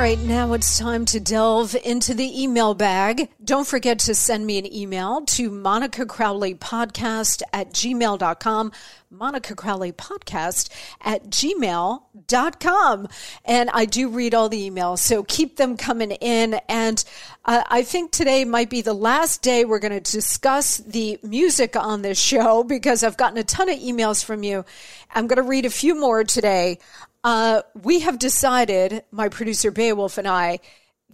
[0.00, 3.28] Right, now it's time to delve into the email bag.
[3.44, 8.72] Don't forget to send me an email to Monica Crowley Podcast at gmail.com.
[9.10, 10.70] Monica Crowley Podcast
[11.02, 13.08] at gmail.com.
[13.44, 16.54] And I do read all the emails, so keep them coming in.
[16.68, 17.04] And
[17.44, 21.76] uh, I think today might be the last day we're going to discuss the music
[21.76, 24.64] on this show because I've gotten a ton of emails from you.
[25.12, 26.78] I'm going to read a few more today.
[27.22, 30.60] Uh, we have decided, my producer Beowulf and I,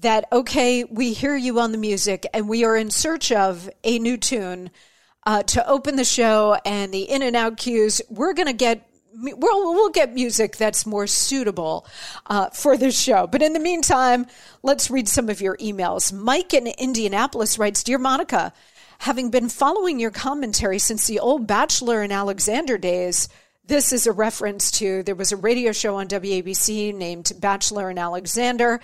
[0.01, 3.99] that okay, we hear you on the music and we are in search of a
[3.99, 4.71] new tune
[5.25, 8.01] uh, to open the show and the in and out cues.
[8.09, 8.89] We're going to get.
[9.19, 11.87] We'll, we'll get music that's more suitable
[12.27, 13.27] uh, for this show.
[13.27, 14.27] But in the meantime,
[14.63, 16.13] let's read some of your emails.
[16.13, 18.53] Mike in Indianapolis writes Dear Monica,
[18.99, 23.31] having been following your commentary since the old Batchelor and Alexander days,
[23.69, 27.99] This is a reference to there was a radio show on WABC named Batchelor and
[27.99, 28.79] Alexander,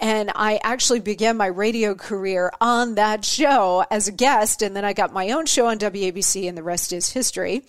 [0.00, 4.84] and I actually began my radio career on that show as a guest, and then
[4.84, 7.64] I got my own show on WABC, and the rest is history.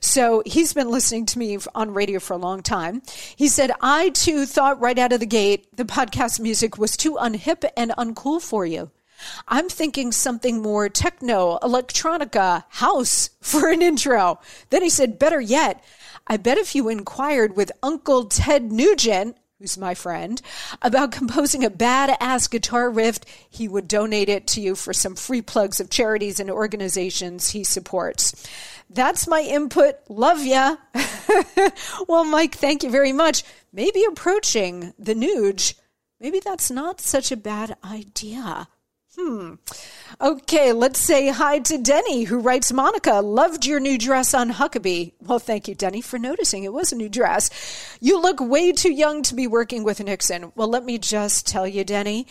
[0.00, 3.02] So he's been listening to me on radio for a long time.
[3.36, 7.16] He said, I too thought right out of the gate the podcast music was too
[7.16, 8.90] unhip and uncool for you.
[9.46, 14.40] I'm thinking something more techno, electronica, house for an intro.
[14.70, 15.84] Then he said, better yet,
[16.26, 20.40] I bet if you inquired with Uncle Ted Nugent, who's my friend,
[20.82, 25.42] about composing a badass guitar riff, he would donate it to you for some free
[25.42, 28.46] plugs of charities and organizations he supports.
[28.90, 29.96] That's my input.
[30.08, 30.76] Love ya.
[32.08, 33.42] well, Mike, thank you very much.
[33.72, 35.74] Maybe approaching the Nuge,
[36.20, 38.68] maybe that's not such a bad idea.
[39.16, 39.54] Hmm.
[40.20, 45.12] Okay, let's say hi to Denny, who writes Monica, loved your new dress on Huckabee.
[45.20, 46.64] Well, thank you, Denny, for noticing.
[46.64, 47.50] It was a new dress.
[48.00, 50.52] You look way too young to be working with Nixon.
[50.56, 52.26] Well, let me just tell you, Denny,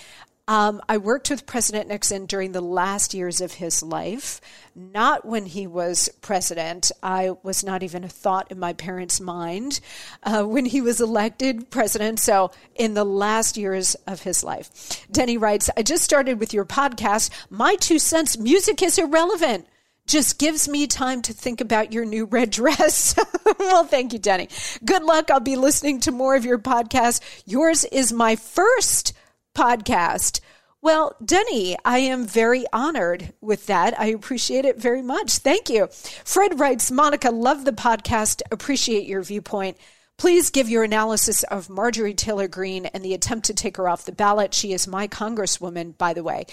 [0.48, 4.42] um, I worked with President Nixon during the last years of his life,
[4.76, 6.92] not when he was president.
[7.02, 9.80] I was not even a thought in my parents' mind
[10.24, 12.20] uh, when he was elected president.
[12.20, 15.08] So, in the last years of his life.
[15.10, 17.30] Denny writes I just started with your podcast.
[17.50, 19.68] My two cents music is irrelevant
[20.06, 23.18] just gives me time to think about your new red dress.
[23.60, 24.50] well, thank you, Denny.
[24.84, 25.32] Good luck.
[25.32, 27.22] I'll be listening to more of your podcast.
[27.46, 29.14] Yours is my first
[29.56, 30.40] podcast.
[30.82, 33.98] Well, Denny, I am very honored with that.
[33.98, 35.38] I appreciate it very much.
[35.38, 35.88] Thank you.
[36.26, 39.78] Fred writes Monica, love the podcast, appreciate your viewpoint.
[40.18, 44.06] Please give your analysis of Marjorie Taylor Greene and the attempt to take her off
[44.06, 44.54] the ballot.
[44.54, 46.46] She is my congresswoman, by the way.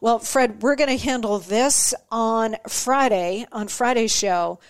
[0.00, 4.60] Well, Fred, we're going to handle this on Friday, on Friday's show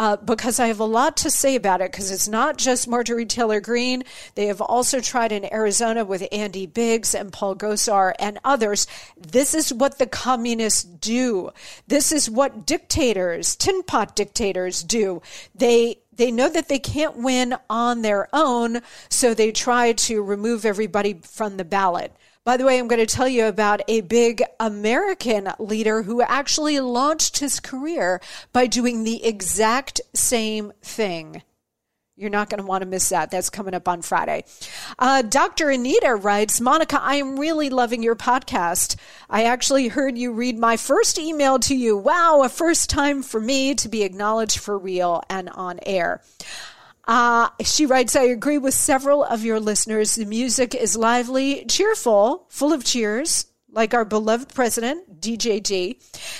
[0.00, 3.26] uh, because I have a lot to say about it because it's not just Marjorie
[3.26, 4.02] Taylor Greene.
[4.34, 8.86] They have also tried in Arizona with Andy Biggs and Paul Gosar and others.
[9.18, 11.50] This is what the communists do.
[11.86, 15.20] This is what dictators, tin pot dictators do.
[15.54, 18.80] They they know that they can't win on their own,
[19.10, 22.14] so they try to remove everybody from the ballot.
[22.42, 26.80] By the way, I'm going to tell you about a big American leader who actually
[26.80, 28.20] launched his career
[28.52, 31.42] by doing the exact same thing.
[32.16, 33.30] You're not going to want to miss that.
[33.30, 34.44] That's coming up on Friday.
[34.98, 35.68] Uh, Dr.
[35.68, 38.96] Anita writes Monica, I am really loving your podcast.
[39.28, 41.96] I actually heard you read my first email to you.
[41.96, 46.22] Wow, a first time for me to be acknowledged for real and on air.
[47.06, 50.14] Uh, she writes, I agree with several of your listeners.
[50.14, 55.96] The music is lively, cheerful, full of cheers, like our beloved president, DJG.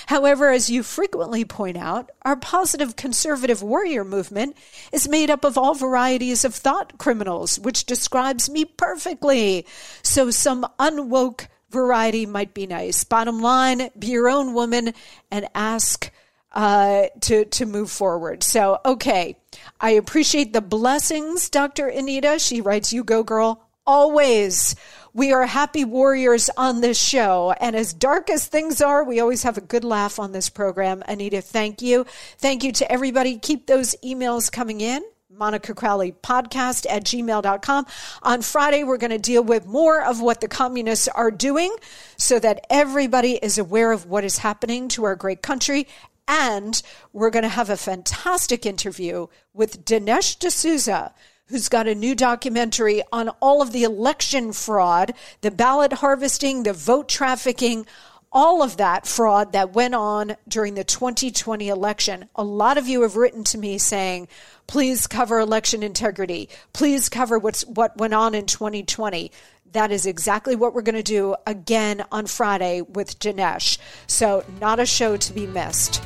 [0.07, 4.57] However, as you frequently point out, our positive conservative warrior movement
[4.91, 9.65] is made up of all varieties of thought criminals, which describes me perfectly.
[10.03, 13.03] So some unwoke variety might be nice.
[13.03, 14.93] Bottom line, be your own woman
[15.31, 16.11] and ask
[16.53, 18.43] uh, to to move forward.
[18.43, 19.37] So, okay,
[19.79, 21.87] I appreciate the blessings, Dr.
[21.87, 22.39] Anita.
[22.39, 24.75] She writes, "You go, girl." Always.
[25.13, 27.53] We are happy warriors on this show.
[27.59, 31.03] And as dark as things are, we always have a good laugh on this program.
[31.07, 32.05] Anita, thank you.
[32.37, 33.37] Thank you to everybody.
[33.37, 35.03] Keep those emails coming in.
[35.41, 37.85] Monica Crowley podcast at gmail.com.
[38.21, 41.75] On Friday, we're going to deal with more of what the communists are doing
[42.15, 45.87] so that everybody is aware of what is happening to our great country
[46.31, 51.13] and we're going to have a fantastic interview with Dinesh D'Souza,
[51.47, 56.71] who's got a new documentary on all of the election fraud, the ballot harvesting, the
[56.71, 57.85] vote trafficking,
[58.31, 62.29] all of that fraud that went on during the 2020 election.
[62.37, 64.29] A lot of you have written to me saying,
[64.67, 66.47] please cover election integrity.
[66.71, 69.33] Please cover what's, what went on in 2020.
[69.73, 73.77] That is exactly what we're going to do again on Friday with Dinesh.
[74.07, 76.01] So, not a show to be missed.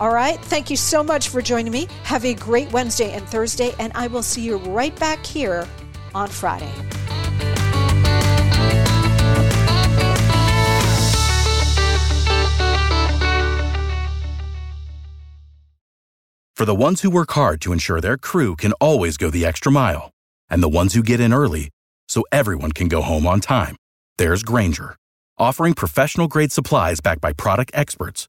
[0.00, 0.40] All right.
[0.40, 1.86] Thank you so much for joining me.
[2.02, 5.68] Have a great Wednesday and Thursday, and I will see you right back here
[6.14, 6.72] on Friday.
[16.56, 19.70] For the ones who work hard to ensure their crew can always go the extra
[19.70, 20.10] mile,
[20.48, 21.70] and the ones who get in early
[22.08, 23.76] so everyone can go home on time,
[24.18, 24.96] there's Grainger,
[25.36, 28.28] offering professional grade supplies backed by product experts